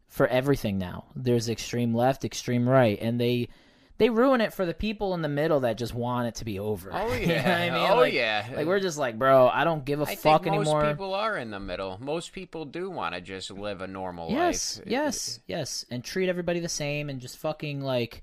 [0.08, 1.06] for everything now.
[1.16, 3.50] There's extreme left, extreme right, and they
[3.98, 6.60] they ruin it for the people in the middle that just want it to be
[6.60, 6.90] over.
[6.94, 7.18] Oh yeah.
[7.20, 7.92] You know what I mean?
[7.92, 8.50] Oh Like- yeah.
[8.54, 10.90] Like we're just like, bro, I don't give a I fuck think most anymore.
[10.92, 11.98] people are in the middle.
[12.02, 14.88] Most people do want to just live a normal yes, life.
[14.88, 18.22] yes, yes, and treat everybody the same and just fucking like,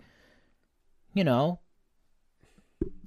[1.14, 1.58] you know,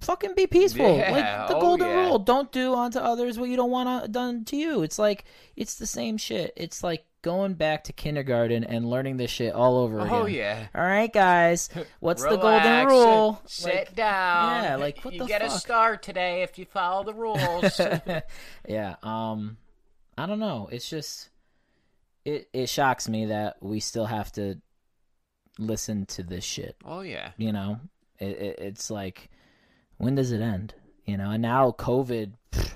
[0.01, 0.97] fucking be peaceful.
[0.97, 2.05] Yeah, Like the oh, golden yeah.
[2.07, 4.83] rule: don't do unto others what you don't want done to you.
[4.83, 6.53] It's like it's the same shit.
[6.55, 10.13] It's like going back to kindergarten and learning this shit all over again.
[10.13, 10.67] Oh yeah.
[10.75, 11.69] All right, guys,
[11.99, 13.41] what's the golden rule?
[13.47, 14.63] Sit Like, down.
[14.63, 17.79] yeah, like, what you the get a star today if you follow the rules.
[18.67, 19.57] yeah um
[20.17, 21.29] i don't know it's just
[22.23, 24.55] it it shocks me that we still have to
[25.59, 27.31] listen to this shit oh yeah.
[27.37, 27.79] you know
[28.19, 29.29] it, it, it's like
[29.97, 30.73] when does it end
[31.05, 32.73] you know and now covid pff,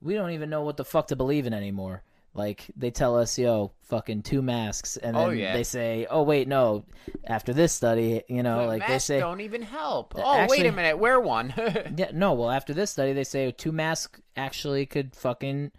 [0.00, 3.38] we don't even know what the fuck to believe in anymore like they tell us
[3.38, 5.52] yo fucking two masks and oh, then Oh, yeah.
[5.52, 6.84] they say oh wait no
[7.24, 10.14] after this study you know like they masks say don't even help.
[10.16, 11.52] Oh wait actually- a minute, wear one.
[11.96, 12.34] Yeah, no.
[12.34, 15.72] Well, after this study, they say two masks actually could fucking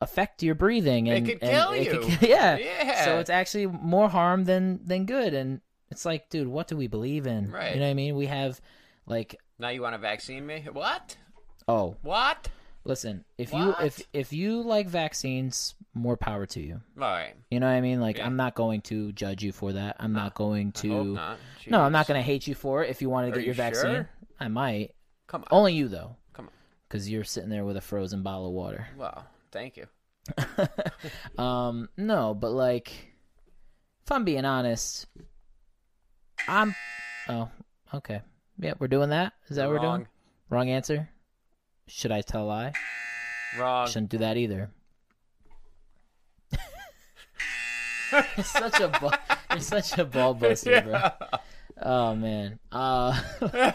[0.00, 2.02] affect your breathing and could and kill you.
[2.22, 2.56] yeah.
[2.56, 3.04] Yeah.
[3.04, 6.86] So it's actually more harm than than good, and it's like, dude, what do we
[6.86, 7.50] believe in?
[7.50, 7.74] Right.
[7.74, 8.16] You know what I mean?
[8.16, 8.58] We have
[9.06, 10.64] like, now you want to vaccine me?
[10.72, 11.16] What?
[11.68, 12.48] oh, What?
[12.84, 16.80] listen, if you if if you like vaccines, more power to you.
[17.00, 17.34] All right.
[17.50, 18.00] You know what I mean?
[18.00, 18.26] Like, Yeah.
[18.26, 19.96] I'm not going to judge you for that.
[20.00, 20.88] I'm not going I to.
[20.90, 21.38] hope not.
[21.66, 22.90] No, I'm not going to hate you for it.
[22.90, 24.10] If you want to Are get your vaccine, sure?
[24.40, 24.94] I might.
[25.28, 25.48] Come on.
[25.50, 26.52] Only you though, Come on.
[26.88, 28.86] because you're sitting there with a frozen bottle of water.
[28.98, 29.86] Well, thank you.
[31.42, 32.88] um, no, but like,
[34.04, 35.06] if I'm being honest,
[36.48, 36.74] I'm.
[37.28, 37.48] Oh,
[37.94, 38.20] okay.
[38.58, 39.32] Yeah, we're doing that.
[39.48, 40.06] Is that what we're doing?
[40.50, 40.70] Wrong.
[40.70, 41.08] Answer.
[41.86, 42.72] Should I tell a lie?
[43.58, 43.86] Wrong.
[43.88, 44.70] Shouldn't do that either.
[48.12, 49.12] you're such a ball,
[49.50, 51.00] you're such a ball buster, bro.
[51.82, 52.60] Oh man.
[52.70, 53.20] Uh,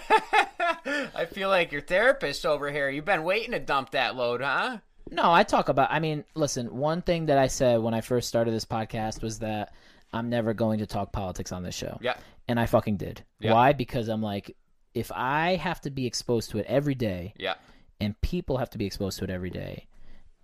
[0.88, 2.90] I feel like your therapist over here.
[2.90, 4.78] You've been waiting to dump that load, huh?
[5.12, 5.92] no, I talk about.
[5.92, 6.74] I mean, listen.
[6.74, 9.74] One thing that I said when I first started this podcast was that
[10.14, 11.98] I'm never going to talk politics on this show.
[12.02, 12.16] Yeah.
[12.48, 13.22] and I fucking did.
[13.42, 13.54] Yeah.
[13.54, 13.74] Why?
[13.74, 14.56] Because I'm like,
[14.94, 17.56] if I have to be exposed to it every day, Yeah.
[18.00, 19.88] and people have to be exposed to it every day,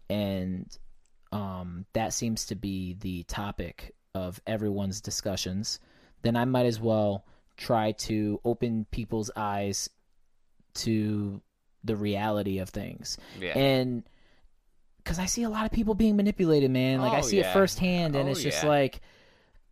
[0.10, 0.66] and
[1.32, 5.80] um, that seems to be the topic of everyone's discussions,
[6.22, 7.26] then I might as well
[7.58, 9.90] try to open people's eyes
[10.76, 11.42] to
[11.84, 13.18] the reality of things.
[13.40, 13.58] Yeah.
[13.58, 14.04] And
[14.98, 17.00] because I see a lot of people being manipulated, man.
[17.02, 18.70] Like I Oh, see it firsthand, and Oh, it's just yeah.
[18.70, 19.02] like,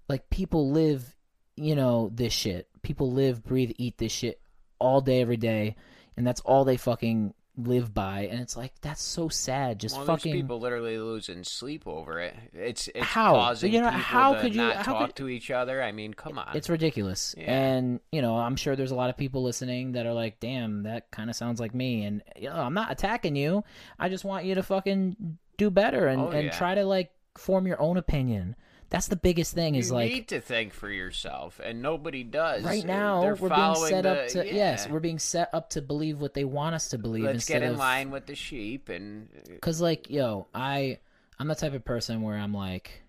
[0.07, 1.15] like people live,
[1.55, 2.67] you know, this shit.
[2.83, 4.39] People live, breathe, eat this shit
[4.83, 5.75] all day, every day,
[6.17, 8.21] and that's all they fucking live by.
[8.31, 9.79] And it's like that's so sad.
[9.79, 10.33] Just well, fucking.
[10.33, 12.35] people literally losing sleep over it.
[12.53, 13.33] It's it's How?
[13.33, 15.81] causing You know, how could you- not how talk could- to each other.
[15.81, 16.49] I mean, come on.
[16.55, 17.35] It's ridiculous.
[17.37, 17.51] Yeah.
[17.53, 20.83] And, you know, I'm sure there's a lot of people listening that are like, damn,
[20.83, 22.03] that kind of sounds like me.
[22.05, 23.63] And, you know, I'm not attacking you.
[23.99, 26.51] I just want you to fucking do better and, Oh, and yeah.
[26.57, 28.55] try to, like, form your own opinion.
[28.93, 32.63] That's the biggest thing is you like, need to think for yourself, and nobody does.
[32.63, 35.71] right Uh, now, They're we're being set up the- to, yes, we're being set up
[35.71, 38.35] to believe what they want us to believe Let's get in of, line with the
[38.35, 39.29] sheep, and
[39.63, 40.99] Cause like, yo, I
[41.39, 43.01] I'm the type of person where I'm like,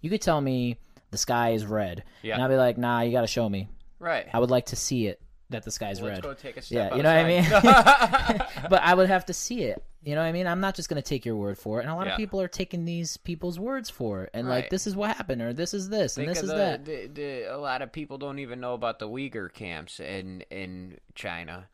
[0.00, 0.78] you could tell me
[1.10, 2.32] the sky is red, Yeah.
[2.34, 3.68] and I'll be like, nah, you got to show me.
[3.98, 4.26] right.
[4.32, 5.20] I would like to see it
[5.50, 6.22] that the sky's Let's red.
[6.22, 6.90] go take a step.
[6.90, 8.40] Yeah, you know what I mean.
[8.70, 9.82] but I would have to see it.
[10.02, 10.46] You know what I mean?
[10.46, 11.82] I'm not just gonna take your word for it.
[11.82, 12.12] And a lot Yeah.
[12.12, 15.42] of people are taking these people's words for it, and like, this is what happened,
[15.42, 16.84] or this is this, and this is the, that.
[16.84, 20.98] The, the, a lot of people don't even know about the Uyghur camps in in
[21.14, 21.68] China.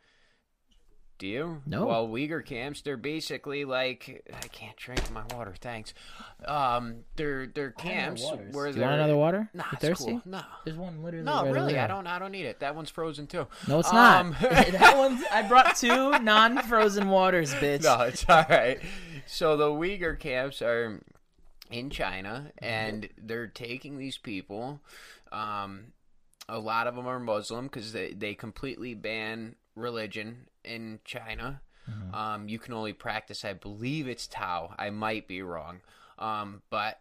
[1.23, 1.63] Do you?
[1.67, 1.87] No.
[1.87, 5.55] Well, Uyghur camps, they're basically like I can't drink my water.
[5.61, 5.95] Thanks.
[6.45, 9.49] Um, they're they're camps where Do you they're want another water?
[9.55, 10.11] Nah, you it's thirsty?
[10.11, 10.23] cool.
[10.25, 10.41] No.
[10.65, 11.25] There's one literally.
[11.25, 11.85] No, right really, there.
[11.85, 12.09] I don't.
[12.09, 12.59] I don't need it.
[12.59, 13.47] That one's frozen too.
[13.69, 14.41] No, it's Um, not.
[14.41, 15.23] that one's.
[15.31, 17.85] I brought two non-frozen waters, bitch.
[17.85, 18.81] no, it's all right.
[19.27, 20.99] So the Uyghur camps are
[21.71, 24.81] in China, and they're taking these people.
[25.31, 25.93] Um,
[26.49, 31.63] a lot of them are Muslim because they, they completely ban religion in China.
[32.15, 34.75] Um, you can only practice, I believe it's Tao.
[34.79, 35.81] I might be wrong.
[36.19, 37.01] Um, but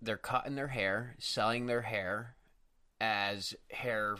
[0.00, 2.36] they're cutting their hair, selling their hair
[3.00, 4.16] as hair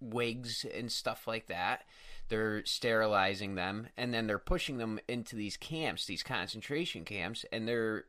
[0.00, 1.84] wigs and stuff like that.
[2.28, 7.68] They're sterilizing them and then they're pushing them into these camps, these concentration camps, and
[7.68, 8.06] they're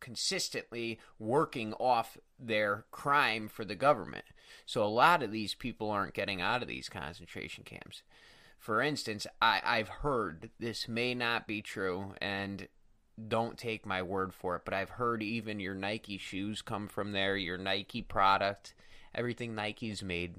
[0.00, 4.24] consistently working off their crime for the government.
[4.66, 8.02] So a lot of these people aren't getting out of these concentration camps.
[8.64, 12.66] For instance, I, I've heard this may not be true, and
[13.28, 17.12] don't take my word for it, but I've heard even your Nike shoes come from
[17.12, 18.72] there, your Nike product,
[19.14, 20.36] everything Nike's made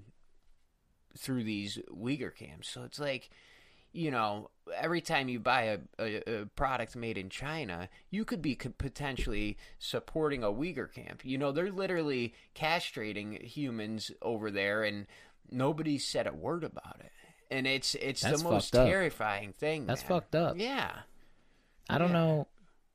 [1.16, 2.68] through these Uyghur camps.
[2.68, 3.30] So it's like,
[3.94, 8.42] you know, every time you buy a, a, a product made in China, you could
[8.42, 11.24] be potentially supporting a Uyghur camp.
[11.24, 15.06] You know, they're literally castrating humans over there, and
[15.52, 17.12] nobody said a word about it.
[17.52, 19.86] And it's it's That's the most terrifying thing.
[19.86, 20.08] That's man.
[20.10, 20.58] fucked up.
[20.58, 20.92] Yeah.
[21.90, 22.14] I don't Yeah.
[22.14, 22.48] know.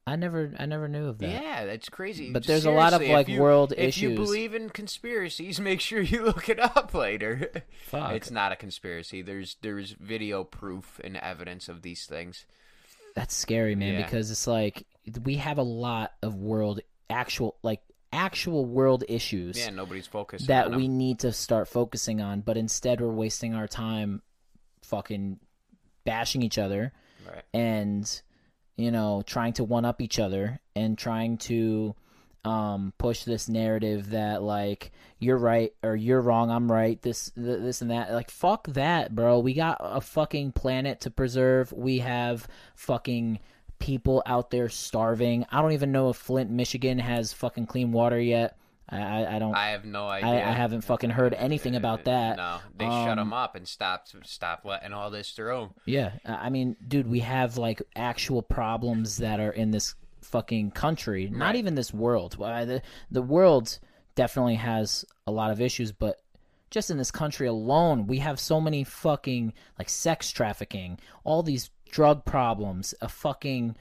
[0.07, 1.29] I never I never knew of that.
[1.29, 2.33] Yeah, that's crazy.
[2.33, 6.01] But there's a lot of, like, you- world If you believe in conspiracies, make sure
[6.01, 7.51] you look it up later.
[7.87, 8.13] Fuck.
[8.13, 9.23] It's not a conspiracy.
[9.23, 12.47] There's there's video proof and evidence of these things.
[13.15, 14.03] That's scary, man, Yeah.
[14.05, 14.87] because it's like
[15.23, 17.81] we have a lot of world actual like
[18.13, 23.01] actual world issues Yeah, nobody's focused that we need to start focusing on, but instead
[23.01, 24.23] we're wasting our time
[24.91, 25.39] fucking
[26.05, 26.93] bashing each other
[27.27, 27.45] Right.
[27.55, 28.23] and
[28.77, 31.95] you know trying to one up each other and trying to
[32.45, 37.61] um push this narrative that like you're right or you're wrong i'm right this th-
[37.61, 38.13] this and that.
[38.13, 39.39] Like fuck that bro.
[39.41, 41.71] We got a fucking planet to preserve.
[41.73, 43.41] We have fucking
[43.79, 45.45] people out there starving.
[45.53, 48.57] I don't even know if flint michigan has fucking clean water yet
[48.91, 50.49] i i, I don't I have no idea.
[50.49, 54.15] I haven't fucking heard anything about that No, they shut Um, them up and stopped
[54.27, 55.71] stopped letting all this through.
[55.85, 60.71] Yeah, I I mean, dude, we have like actual problems that are in this fucking
[60.73, 62.37] country, not even this world.
[62.39, 63.79] The the world
[64.15, 66.21] definitely has a lot of issues, but
[66.71, 71.71] just in this country alone, we have so many fucking like sex trafficking, all these
[71.91, 73.77] drug problems, a fucking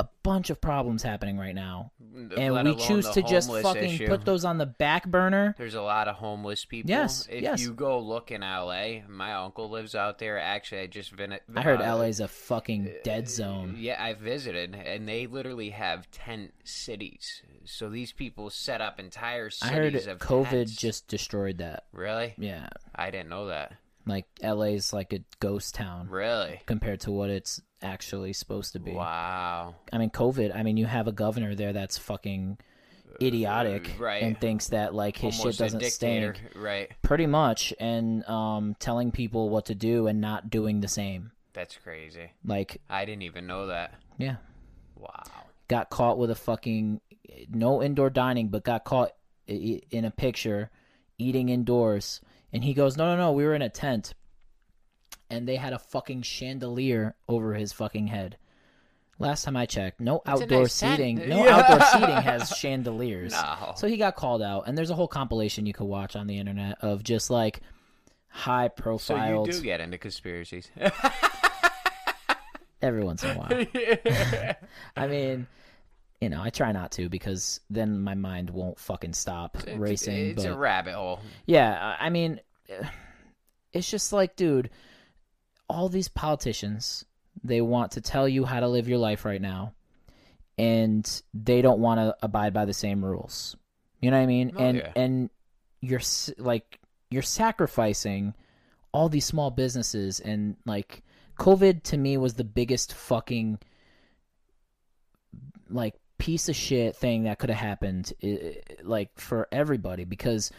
[0.00, 1.92] a bunch of problems happening right now.
[2.36, 4.08] And Let we choose to just fucking issue.
[4.08, 5.54] put those on the back burner.
[5.58, 6.90] There's a lot of homeless people.
[6.90, 7.60] Yes, If yes.
[7.60, 10.38] you go look in LA, my uncle lives out there.
[10.38, 11.38] Actually, I just been.
[11.54, 13.76] I heard uh, LA's a fucking dead zone.
[13.78, 17.42] Yeah, I visited, and they literally have tent cities.
[17.64, 19.72] So these people set up entire cities.
[19.72, 20.76] I heard of COVID tents.
[20.76, 21.84] just destroyed that.
[21.92, 22.34] really.
[22.36, 22.68] Yeah.
[22.94, 23.72] I didn't know that.
[24.06, 26.60] Like LA's like a ghost town Really.
[26.66, 28.92] compared to what it's actually supposed to be.
[28.92, 29.74] Wow.
[29.92, 30.54] I mean, COVID.
[30.56, 32.58] I mean, you have a governor there that's fucking
[33.22, 34.22] idiotic Uh, right.
[34.24, 36.40] and thinks that like his Almost shit doesn't stink.
[36.56, 36.90] Right.
[37.02, 41.30] Pretty much, and um, telling people what to do and not doing the same.
[41.52, 42.32] That's crazy.
[42.44, 43.94] Like, I didn't even know that.
[44.18, 44.36] yeah,
[44.96, 45.22] Wow.
[45.68, 47.00] got caught with a fucking
[47.50, 49.12] no indoor dining, but got caught
[49.46, 50.70] in a picture
[51.18, 52.20] eating indoors.
[52.52, 54.14] And he goes, "No, no, no, we were in a tent,
[55.34, 58.36] and they had a fucking chandelier over his fucking head."
[59.20, 60.96] Last time I checked, no That's outdoor nice tent.
[60.96, 61.28] seating.
[61.28, 61.56] No Yeah.
[61.58, 63.32] outdoor seating has chandeliers.
[63.32, 63.72] No.
[63.76, 66.36] So he got called out, and there's a whole compilation you could watch on the
[66.38, 67.60] internet of just like
[68.28, 69.44] high profile.
[69.44, 70.68] So you do get into conspiracies.
[72.82, 74.56] every once in a while.
[74.96, 75.46] I mean,
[76.20, 80.30] you know, I try not to because then my mind won't fucking stop racing.
[80.30, 81.20] It's but a rabbit hole.
[81.46, 82.40] yeah, I mean,
[83.72, 84.70] it's just like, dude,
[85.68, 87.04] all these politicians,
[87.42, 89.74] they want to tell you how to live your life right now,
[90.58, 93.56] and they don't want to abide by the same rules.
[94.00, 94.52] You know what I mean?
[94.56, 94.92] Oh, and yeah.
[94.96, 95.30] and
[95.80, 96.02] you're
[96.38, 96.78] like
[97.10, 98.34] you're sacrificing
[98.92, 101.02] all these small businesses and like
[101.38, 103.58] COVID to me was the biggest fucking
[105.68, 108.12] like piece of shit thing that could have happened
[108.82, 110.50] like for everybody because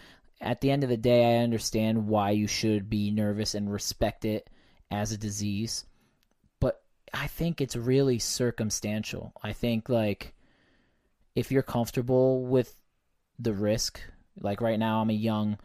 [0.41, 4.25] at the end of the day I understand why you should be nervous and respect
[4.25, 4.49] it
[4.91, 5.85] as a disease
[6.59, 6.81] but
[7.13, 9.33] I think it's really circumstantial.
[9.43, 10.33] I think like
[11.35, 12.75] if you're comfortable with
[13.37, 13.99] the risk,
[14.39, 15.57] like right now I'm a young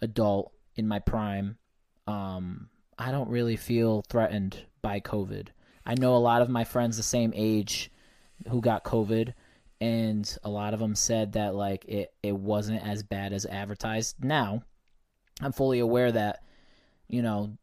[0.00, 1.56] adult in my prime,
[2.06, 2.68] um
[2.98, 5.48] I don't really feel threatened by COVID.
[5.86, 7.90] I know a lot of my friends the same age
[8.48, 9.32] who got COVID
[9.80, 14.22] and a lot of them said that like it it wasn't as bad as advertised.
[14.22, 14.64] Now,
[15.40, 16.42] I'm fully aware that
[17.08, 17.56] you know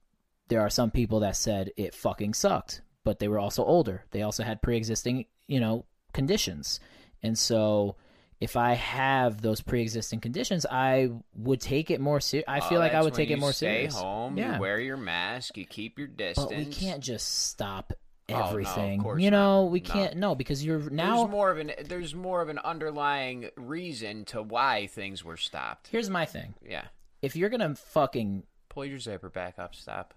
[0.49, 4.03] there are some people that said it fucking sucked, but they were also older.
[4.11, 6.79] They also had pre-existing, you know, conditions.
[7.23, 7.95] And so
[8.39, 12.45] if I have those pre-existing conditions, I would take it more serious.
[12.47, 13.95] I feel Oh, like I would take it more stay serious.
[13.95, 14.37] home.
[14.37, 14.55] Yeah.
[14.55, 15.57] You wear your mask.
[15.57, 16.47] You keep your distance.
[16.49, 17.93] But we can't just stop
[18.29, 19.01] Oh, no, of everything.
[19.01, 19.37] course you not.
[19.37, 22.59] know, we can't no because you're now there's more of an there's more of an
[22.59, 25.87] underlying reason to why things were stopped.
[25.87, 26.53] Here's my thing.
[26.61, 26.83] Yeah.
[27.21, 29.73] If you're going to fucking Pull your zipper back up.
[29.73, 30.13] Stop.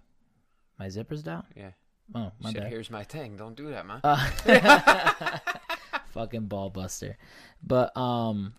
[0.81, 1.43] My zipper's down?
[1.55, 1.69] Yeah.
[2.15, 2.71] Oh, my Said, bad.
[2.71, 3.37] Here's my thing.
[3.37, 3.99] Don't do that, man.
[4.03, 4.27] Uh,
[6.09, 7.19] fucking ball buster.
[7.61, 8.55] But um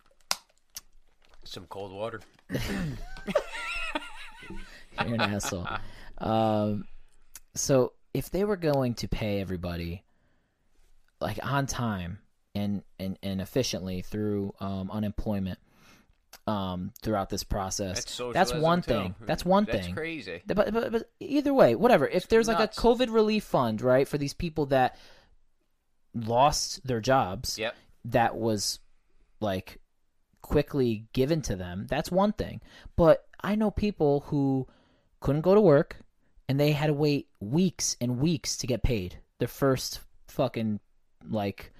[1.42, 2.20] Some cold water.
[2.50, 2.64] You're
[4.98, 5.66] an asshole.
[6.18, 6.84] Um,
[7.56, 10.04] so if they were going to pay everybody
[11.20, 12.20] like on time
[12.54, 15.58] and and, and efficiently through um, unemployment
[16.46, 18.04] um, throughout this process.
[18.04, 18.88] That's That's one too.
[18.92, 19.14] thing.
[19.20, 19.94] That's one That's thing.
[19.94, 20.42] crazy.
[20.46, 22.06] But, but but either way, whatever.
[22.06, 22.78] If there's like nuts.
[22.78, 24.96] a COVID relief fund, right, for these people that
[26.14, 27.74] lost their jobs, Yep.
[28.06, 28.78] that was
[29.40, 29.78] like
[30.40, 32.60] quickly given to them, that's one thing.
[32.96, 34.66] But I know people who
[35.20, 35.96] couldn't go to work
[36.48, 40.80] and they had to wait weeks and weeks to get paid their first fucking
[41.28, 41.72] like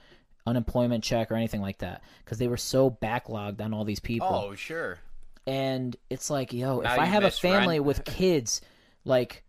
[0.46, 4.26] unemployment check or anything like that because they were so backlogged on all these people
[4.50, 4.98] Oh, sure.
[5.46, 7.84] and it's like yo Now if i have a family rent.
[7.86, 8.60] with kids
[9.04, 9.44] like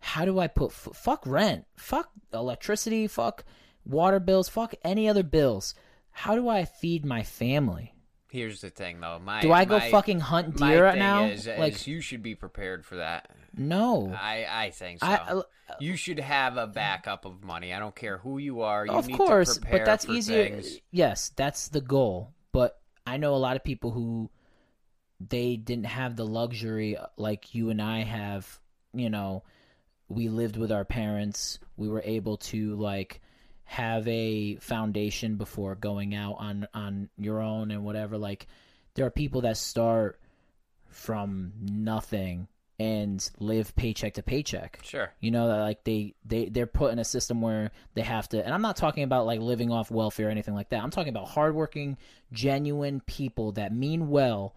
[0.00, 3.44] how do i put f- fuck rent fuck electricity fuck
[3.86, 5.74] water bills fuck any other bills
[6.10, 7.93] how do i feed my family
[8.34, 9.20] Here's the thing, though.
[9.24, 12.20] My do i go my- fucking hunt deer right now Is, like is you should
[12.20, 13.30] be prepared for that.
[13.56, 15.06] no I I think so.
[15.06, 15.42] I- uh,
[15.78, 17.72] you should have a backup of money.
[17.72, 18.86] I don't care who you are.
[18.86, 20.80] You of need course to prepare but that's for easier things.
[20.90, 24.28] yes that's the goal but i know a lot of people who
[25.20, 28.60] they didn't have the luxury like you and i have
[28.92, 29.44] you know
[30.08, 33.20] we lived with our parents we were able to like
[33.64, 38.46] have a foundation before going out on on your own and whatever like
[38.94, 40.20] there are people that start
[40.88, 42.46] from nothing
[42.78, 45.12] and live paycheck to paycheck Sure.
[45.20, 48.44] you know that like they they they're put in a system where they have to
[48.44, 51.10] and i'm not talking about like living off welfare or anything like that i'm talking
[51.10, 51.96] about hardworking
[52.32, 54.54] genuine people that mean well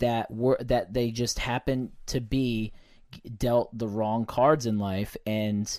[0.00, 2.72] that were that they just happen to be
[3.38, 5.78] dealt the wrong cards in life and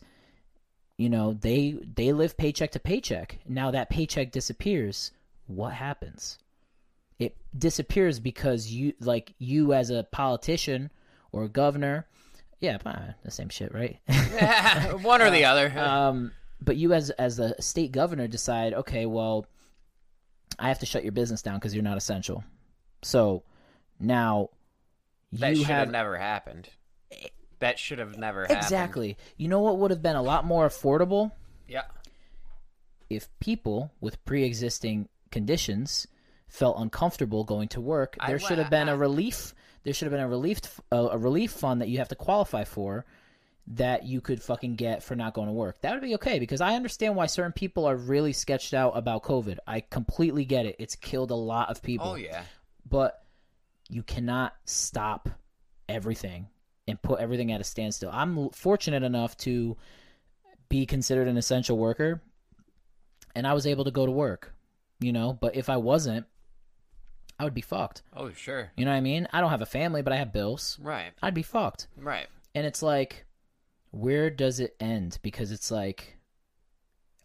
[0.98, 5.12] you know they they live paycheck to paycheck now that paycheck disappears
[5.48, 6.38] what happens
[7.20, 10.91] it disappears because you like you as a politician
[11.32, 12.06] or a governor
[12.60, 14.00] yeah uh, the same shit right
[15.02, 15.72] One or the other.
[15.78, 16.32] um,
[16.62, 19.45] but you as as the state governor decide, okay, well,
[20.60, 22.43] I have to shut your business down because you're not essential.
[23.04, 23.43] So
[24.00, 24.50] now
[25.34, 26.70] that you should have have never happened.
[27.60, 28.60] That should have never happened.
[28.60, 29.18] exactly.
[29.38, 31.32] You know what would have been a lot more affordable
[31.68, 31.84] Yeah.
[33.10, 36.08] if people with pre-existing conditions
[36.47, 38.16] felt uncomfortable going to work.
[38.26, 39.53] There wa- should have been I- a relief.
[39.84, 42.64] There should have been a relief a, a relief fund that you have to qualify
[42.64, 43.05] for
[43.72, 45.82] that you could fucking get for not going to work.
[45.82, 49.24] That would be okay because I understand why certain people are really sketched out about
[49.24, 49.58] COVID.
[49.68, 50.76] I completely get it.
[50.80, 52.08] It's killed a lot of people.
[52.08, 52.43] Oh yeah.
[52.89, 53.22] But
[53.89, 55.30] you cannot stop
[55.89, 56.47] everything
[56.88, 58.09] and put everything at a standstill.
[58.11, 59.77] I'm fortunate enough to
[60.69, 62.21] be considered an essential worker
[63.35, 64.53] and I was able to go to work,
[64.99, 66.25] you know, but if I wasn't,
[67.39, 68.01] I would be fucked.
[68.15, 68.71] Oh sure.
[68.75, 69.27] You know what I mean?
[69.31, 70.77] I don't have a family, but I have bills.
[70.81, 71.11] Right.
[71.21, 71.88] I'd be fucked.
[71.95, 72.27] Right.
[72.55, 73.25] And it's like,
[73.91, 75.19] where does it end?
[75.21, 76.17] Because it's like,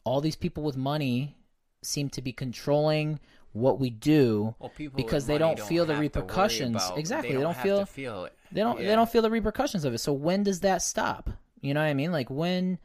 [0.05, 1.37] all these people with money
[1.83, 3.21] seem to be controlling
[3.53, 4.55] what we do.
[4.59, 6.83] Well, Because they money don't feel the have to worry repercussions.
[6.97, 8.33] Exactly, They they don't, don't feel- feel it.
[8.51, 8.81] They don't.
[8.81, 8.89] Yeah.
[8.89, 9.99] They don't feel the repercussions of it.
[9.99, 11.31] So when does that stop?
[11.61, 12.13] You know what I mean?
[12.13, 12.79] Like when,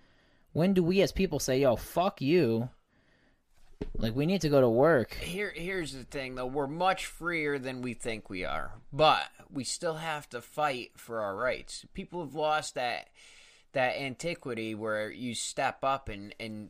[0.54, 2.70] when do we as people say, "Yo, fuck you"?
[3.96, 5.14] Like we need to go to work.
[5.16, 6.46] Here, here's the thing, though.
[6.46, 11.22] We're much freer than we think we are, but we still have to fight for
[11.22, 11.86] our rights.
[11.94, 13.10] People have lost that
[13.74, 16.70] that antiquity where you step up and and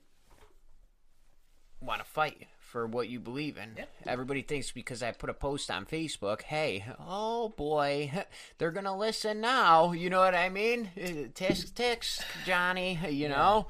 [1.81, 3.85] want to fight for what you believe in.
[4.05, 8.11] Everybody thinks because I put a post on Facebook, hey, oh boy,
[8.57, 9.93] they're gonna listen now.
[9.93, 10.89] You know what I mean?
[10.97, 12.99] Uh, Tisk ticks, Johnny.
[13.09, 13.67] You know.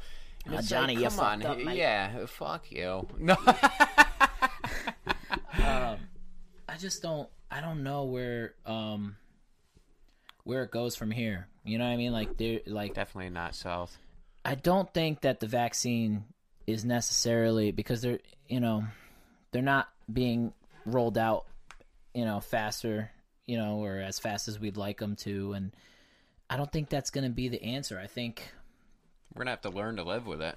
[0.49, 3.07] Uh, it's Johnny, like, come on, up, yeah, fuck you.
[3.17, 3.35] No.
[5.57, 5.97] Um,
[6.69, 7.27] I just don't.
[7.49, 9.15] I don't know where um
[10.43, 11.47] where it goes from here.
[11.63, 12.11] You know what I mean?
[12.13, 13.97] Like there, like Definitely not south.
[14.45, 16.25] I don't think that the vaccine
[16.67, 18.83] is necessarily because they're you know
[19.51, 20.53] they're not being
[20.85, 21.45] rolled out
[22.13, 23.09] you know faster
[23.45, 25.71] you know or as fast as we'd like them to and
[26.49, 27.99] I don't think that's going to be the answer.
[27.99, 28.41] I think
[29.35, 30.55] We're gonna have to learn to live with it.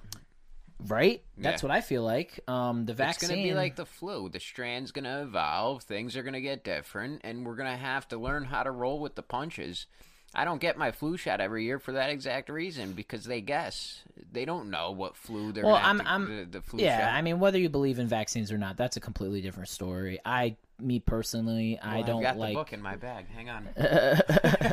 [0.86, 1.20] right?
[1.36, 1.68] That's Yeah.
[1.68, 2.38] what I feel like.
[2.48, 4.28] Um the vaccine It's gonna be like the flu.
[4.28, 5.82] The strand's gonna evolve.
[5.82, 9.14] Things are gonna get different, and we're gonna have to learn how to roll with
[9.16, 9.86] the punches.
[10.34, 14.02] I don't get my flu shot every year for that exact reason because they guess
[14.30, 15.64] they don't know what flu they're.
[15.64, 17.14] Well, I'm- to- I'm- the, the flu Yeah, shot.
[17.14, 20.20] I mean whether you believe in vaccines or not, that's a completely different story.
[20.24, 23.26] I me personally, I don't I've got like the book in my bag.
[23.34, 23.68] Hang on.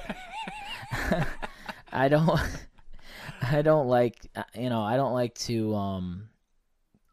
[1.91, 2.39] I don't
[3.41, 4.15] I don't like
[4.55, 6.29] you know, I don't like to um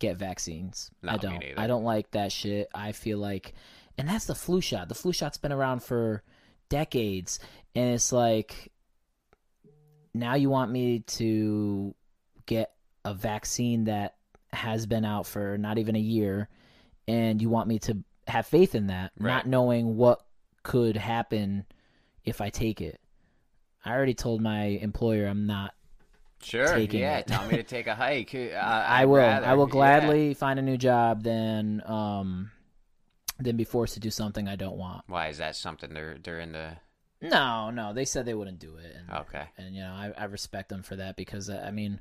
[0.00, 0.90] get vaccines.
[1.02, 1.44] No, I don't.
[1.56, 2.68] I don't like that shit.
[2.74, 3.54] I feel like
[3.96, 4.88] and that's the flu shot.
[4.88, 6.22] The flu shot's been around for
[6.68, 7.38] decades
[7.74, 8.72] and it's like
[10.12, 11.94] now you want me to
[12.46, 12.72] get
[13.04, 14.14] a vaccine that
[14.52, 16.48] has been out for not even a year,
[17.08, 19.32] and you want me to have faith in that, Right.
[19.34, 20.24] not knowing what
[20.62, 21.66] could happen
[22.24, 23.00] if I take it.
[23.84, 25.74] I already told my employer I'm not.
[26.42, 26.74] Sure.
[26.74, 27.18] taking yeah.
[27.18, 27.26] it.
[27.26, 28.34] Tell me to take a hike.
[28.34, 29.16] Uh, I will.
[29.16, 29.72] rather- I will yeah.
[29.72, 32.50] gladly find a new job than um
[33.40, 35.04] than be forced to do something I don't want.
[35.06, 36.76] Why is that something they're they're in the?
[37.30, 38.94] No, no, they said they wouldn't do it.
[38.96, 39.44] And, Okay.
[39.58, 42.00] and you know I, I respect them for that because uh, I mean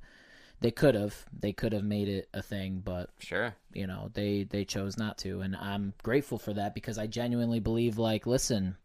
[0.61, 3.53] they could have they could have made it a thing but Sure.
[3.73, 7.59] you know they they chose not to and i'm grateful for that because i genuinely
[7.59, 8.77] believe like listen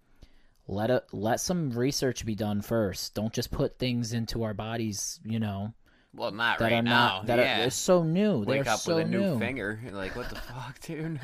[0.67, 5.21] let it let some research be done first don't just put things into our bodies
[5.25, 5.73] you know
[6.13, 6.91] Well, not that right now.
[7.19, 7.61] not that yeah.
[7.63, 9.79] are it's so new Wake they're up so with a new, new finger.
[9.93, 11.21] Like, what the fuck, dude?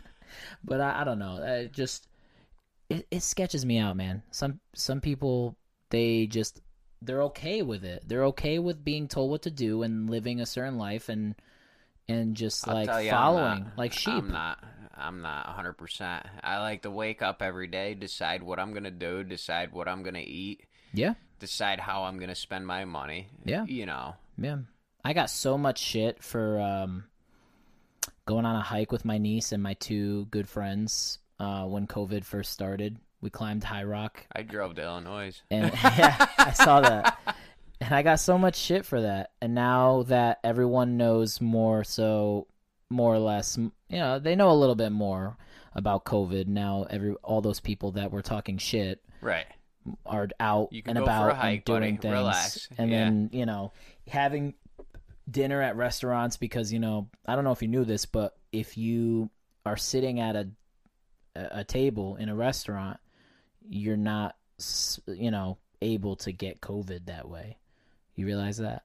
[0.64, 2.08] but I, I don't know it just
[2.90, 5.56] it, it sketches me out man some some people
[5.90, 6.60] they just
[7.02, 10.46] they're okay with it they're okay with being told what to do and living a
[10.46, 11.34] certain life and
[12.08, 14.62] and just I'll like you, following not- like sheep I'm not.
[14.96, 15.72] I'm not 100.
[15.72, 19.88] percent I like to wake up every day, decide what I'm gonna do, decide what
[19.88, 23.28] I'm gonna eat, yeah decide how I'm gonna spend my money.
[23.44, 23.64] Yeah.
[23.64, 24.14] You know.
[24.38, 24.58] Yeah.
[25.04, 27.04] I got so much shit for um,
[28.24, 32.24] going on a hike with my niece and my two good friends uh, when COVID
[32.24, 32.98] first started.
[33.20, 35.40] We climbed High Rock, I drove to Illinois.
[35.50, 37.18] and yeah, I saw that.
[37.80, 39.30] And I got so much shit for that.
[39.40, 42.46] And now that everyone knows more, so
[42.90, 45.36] more or less, you know, they know a little bit more
[45.74, 46.46] about COVID.
[46.48, 49.46] Now, every all those people that were talking shit Right.
[50.04, 51.96] are out You can and go for a about hike, and doing buddy.
[51.96, 52.68] things Relax.
[52.78, 52.98] and Yeah.
[53.04, 53.72] then you know
[54.06, 54.54] having
[55.30, 58.76] dinner at restaurants because you know i don't know if you knew this but if
[58.76, 59.30] you
[59.64, 60.46] are sitting at a
[61.36, 62.98] a table in a restaurant
[63.68, 64.36] you're not
[65.06, 67.56] you know able to get covid that way
[68.14, 68.82] you realize that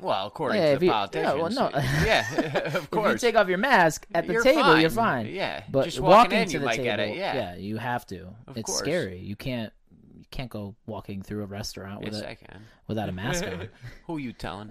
[0.00, 1.56] Well, according Yeah, to the you- yeah, politicians.
[1.58, 1.78] well, no.
[2.04, 2.34] yeah,
[2.66, 3.12] of if course.
[3.12, 5.26] you take off your mask at the You're table you're fine.
[5.26, 5.62] fine Yeah.
[5.70, 7.16] but Just walking walking in, to you the might table get it.
[7.16, 7.54] Yeah.
[7.56, 8.78] you have to Of it's course.
[8.80, 9.72] scary you can't
[10.16, 12.60] you can't go walking through a restaurant with Yes, a I can.
[12.88, 13.68] without a mask on
[14.06, 14.70] Who are you telling?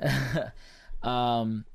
[1.01, 1.65] um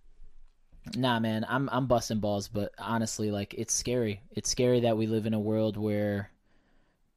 [0.97, 4.21] nah man i'm i'm busting balls but honestly like it's scary.
[4.31, 6.31] It's scary that we live in a world where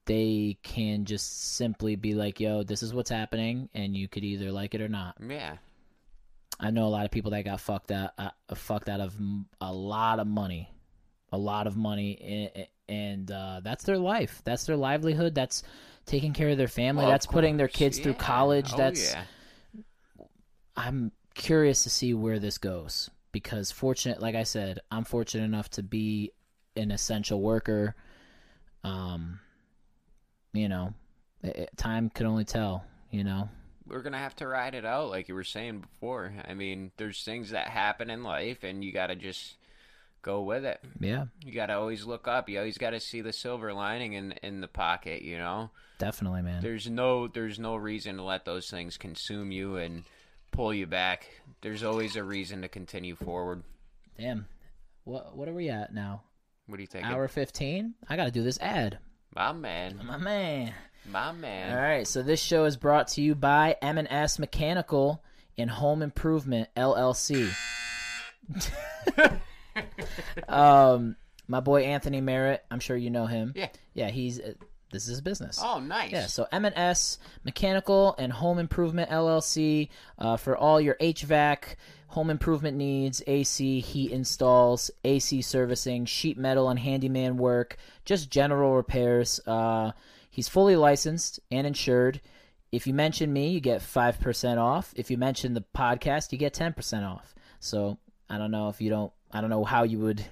[0.06, 4.52] they can just simply be like yo this is what's happening and you could either
[4.52, 5.16] like it or not.
[5.26, 5.58] Yeah.
[6.60, 9.16] i know a lot of people that got fucked out uh, fucked out of
[9.62, 10.70] a lot of money
[11.32, 14.42] a lot of money and, and uh, that's their life.
[14.44, 15.34] That's their livelihood.
[15.34, 15.64] That's
[16.06, 17.04] taking care of their family.
[17.04, 18.72] Well, that's putting their kids through college.
[18.74, 19.24] Oh, that's yeah.
[20.76, 25.70] I'm curious to see where this goes because fortunate like I said, I'm fortunate enough
[25.72, 26.32] to be
[26.76, 27.96] an essential worker.
[28.84, 29.40] Um
[30.54, 30.94] you know,
[31.44, 33.50] it, time can only tell, you know.
[33.88, 36.34] we're gonna have to ride it out, like you were saying before.
[36.48, 39.56] I mean, there's things that happen in life, and you gotta just
[40.22, 40.80] go with it.
[41.00, 42.50] Yeah, You gotta always look up.
[42.50, 45.22] You always gotta see the silver lining in in the pocket.
[45.22, 46.62] You know, definitely, man.
[46.62, 50.04] there's no there's no reason to let those things consume you and
[50.52, 51.28] pull you back.
[51.62, 53.64] There's always a reason to continue forward.
[54.18, 54.48] Damn.
[55.04, 56.24] What what are we at now?
[56.68, 57.06] What do you think?
[57.06, 57.96] Hour 15?
[58.08, 59.00] I got to do this ad.
[59.36, 60.74] My man, My man.
[61.10, 61.76] my man.
[61.76, 65.24] All right, so this show is brought to you by M&S Mechanical
[65.58, 67.50] and Home Improvement LLC.
[70.50, 71.16] um,
[71.48, 73.54] my boy Anthony Merritt, I'm sure you know him.
[73.56, 73.70] Yeah.
[73.94, 74.54] Yeah, he's uh,
[74.92, 75.60] this is business.
[75.62, 76.12] Oh, nice.
[76.12, 81.76] Yeah, so M&S Mechanical and Home Improvement LLC uh, for all your HVAC,
[82.08, 88.76] home improvement needs, AC, heat installs, AC servicing, sheet metal and handyman work, just general
[88.76, 89.40] repairs.
[89.48, 89.92] Uh,
[90.30, 92.20] he's fully licensed and insured.
[92.72, 94.94] If you mention me, you get 5% off.
[94.96, 97.34] If you mention the podcast, you get 10% off.
[97.60, 97.98] So
[98.30, 100.26] I don't know if you don't, I don't know how you would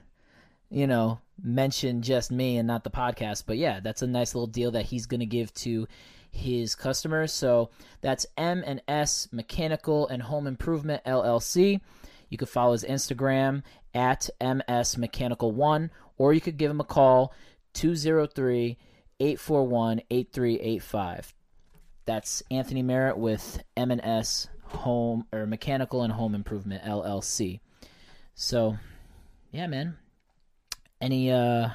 [0.70, 3.44] you know, mention just me and not the podcast.
[3.46, 5.88] But yeah, that's a nice little deal that he's going to give to
[6.32, 7.34] his customers.
[7.34, 7.70] So
[8.02, 11.82] that's M and S Mechanical and Home Improvement LLC.
[12.30, 13.64] You could follow his Instagram
[13.94, 17.34] at MS Mechanical One, or you could give him a call
[17.74, 18.78] 203
[19.20, 21.34] 841 8385.
[22.06, 27.60] That's Anthony Merritt with M&S Home or Mechanical and Home Improvement LLC.
[28.36, 28.78] So,
[29.52, 29.98] yeah, man.
[31.02, 31.70] Any uh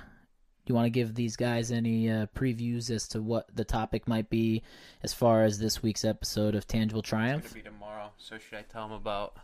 [0.67, 4.31] you want to give these guys any uh, previews as to what the topic might
[4.31, 4.63] be
[5.03, 7.43] as far as this week's episode of Tangible It's Triumph?
[7.45, 8.13] gonna be tomorrow.
[8.17, 9.35] So should I tell them about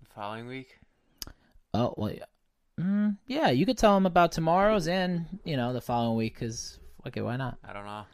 [0.00, 0.78] the following week?
[1.74, 2.24] Oh, well, yeah.
[2.80, 6.78] Mm, yeah, you could tell them about tomorrow's and, you know, the following week cuz
[7.06, 7.58] okay, why not?
[7.64, 8.04] I don't know.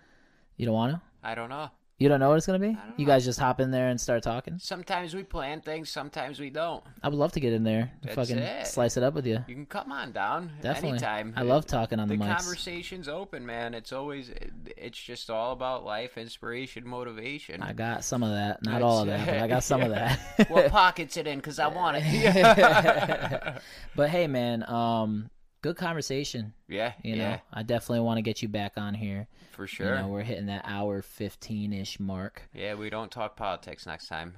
[0.56, 1.02] You don't want to?
[1.22, 1.68] I don't know.
[1.98, 2.76] You don't know what it's gonna be.
[2.96, 3.04] You know.
[3.06, 4.58] guys just hop in there and start talking.
[4.58, 6.82] Sometimes we plan things, sometimes we don't.
[7.02, 8.66] I would love to get in there and That's fucking it.
[8.66, 9.44] slice it up with you.
[9.46, 10.90] You can come on down Definitely.
[10.90, 11.34] anytime.
[11.36, 12.38] I love talking on the, the mics.
[12.38, 13.74] conversation's open, man.
[13.74, 14.32] It's always
[14.76, 17.62] it's just all about life, inspiration, motivation.
[17.62, 20.18] I got some of that, not all of that, but I got some of that.
[20.48, 21.38] what pockets it in?
[21.38, 23.62] Because I want it.
[23.94, 25.30] but hey, man, um,
[25.64, 26.52] good conversation.
[26.68, 29.26] yeah, You know, yeah, I definitely want to get you back on here.
[29.52, 29.94] for sure.
[29.94, 32.42] You know, we're hitting that hour fifteen ish mark.
[32.52, 34.34] Yeah, we don't talk politics next time.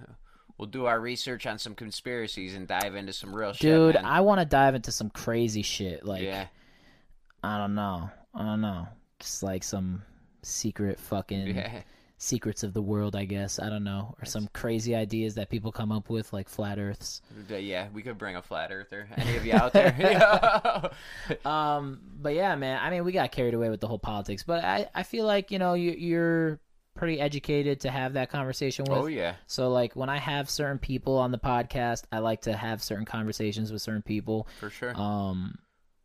[0.57, 3.61] We'll do our research on some conspiracies and dive into some real shit.
[3.61, 3.97] Dude.
[3.97, 6.07] I want to dive into some crazy shit.
[6.07, 6.47] Like, yeah,
[7.43, 8.87] I don't know, I don't know,
[9.19, 10.03] just like some
[10.43, 11.83] secret fucking yeah.
[12.19, 13.59] Secrets of the world, I guess.
[13.59, 17.21] I don't know, or some crazy ideas that people come up with, like flat Earths.
[17.49, 19.09] Yeah, we could bring a flat earther.
[19.17, 19.93] Any of you out there?
[21.45, 22.79] Um, but yeah, man.
[22.83, 25.51] I mean, we got carried away with the whole politics, but I, I feel like
[25.51, 26.61] you know you, you're
[26.95, 28.99] pretty educated to have that conversation with.
[28.99, 32.57] oh yeah, So like when I have certain people on the podcast, I like to
[32.57, 34.49] have certain conversations with certain people.
[34.59, 34.99] for sure.
[34.99, 35.59] Um,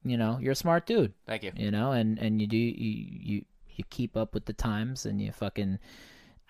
[0.04, 1.52] you know, you're a smart dude, Thank you.
[1.56, 3.06] you know, and and you do you
[3.38, 3.46] you
[3.76, 5.80] you keep up with the times and you fucking.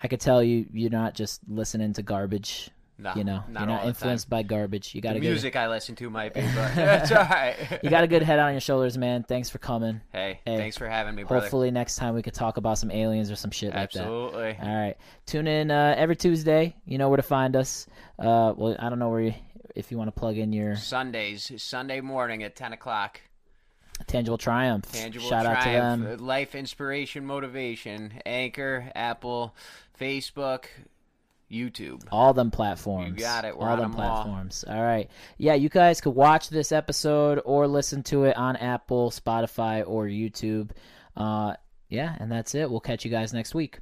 [0.02, 2.70] I could tell you you're not just listening to garbage.
[2.98, 4.94] No, You know, not you're not influenced by garbage.
[4.94, 5.16] You got time.
[5.16, 7.56] a good music I listen to might be, but that's all right.
[7.82, 9.24] you got a good head on your shoulders, man.
[9.24, 10.00] Thanks for coming.
[10.12, 11.40] Hey, Hey, thanks for having me, brother.
[11.40, 14.00] Hopefully next time we could talk about some aliens or some shit like that.
[14.00, 14.56] Absolutely.
[14.62, 14.96] All right.
[15.26, 16.76] Tune in uh, every Tuesday.
[16.84, 17.86] You know where to find us.
[18.18, 19.34] Uh, well, I don't know where you,
[19.74, 23.20] if you want to plug in your Sundays, Sunday morning at ten o'clock.
[24.06, 24.90] Tangible Triumph.
[24.92, 26.06] Tangible Shout out to them.
[26.06, 29.54] uh, Life Inspiration Motivation, Anchor, Apple,
[29.98, 30.64] Facebook,
[31.50, 32.02] YouTube.
[32.10, 33.18] All them platforms.
[33.18, 33.56] You got it.
[33.56, 34.22] We're all them them all.
[34.22, 34.64] platforms.
[34.68, 35.10] All right.
[35.38, 40.06] Yeah, you guys could watch this episode or listen to it on Apple, Spotify, or
[40.06, 40.70] YouTube.
[41.16, 41.54] Uh,
[41.88, 42.70] yeah, and that's it.
[42.70, 43.78] We'll catch you guys next week.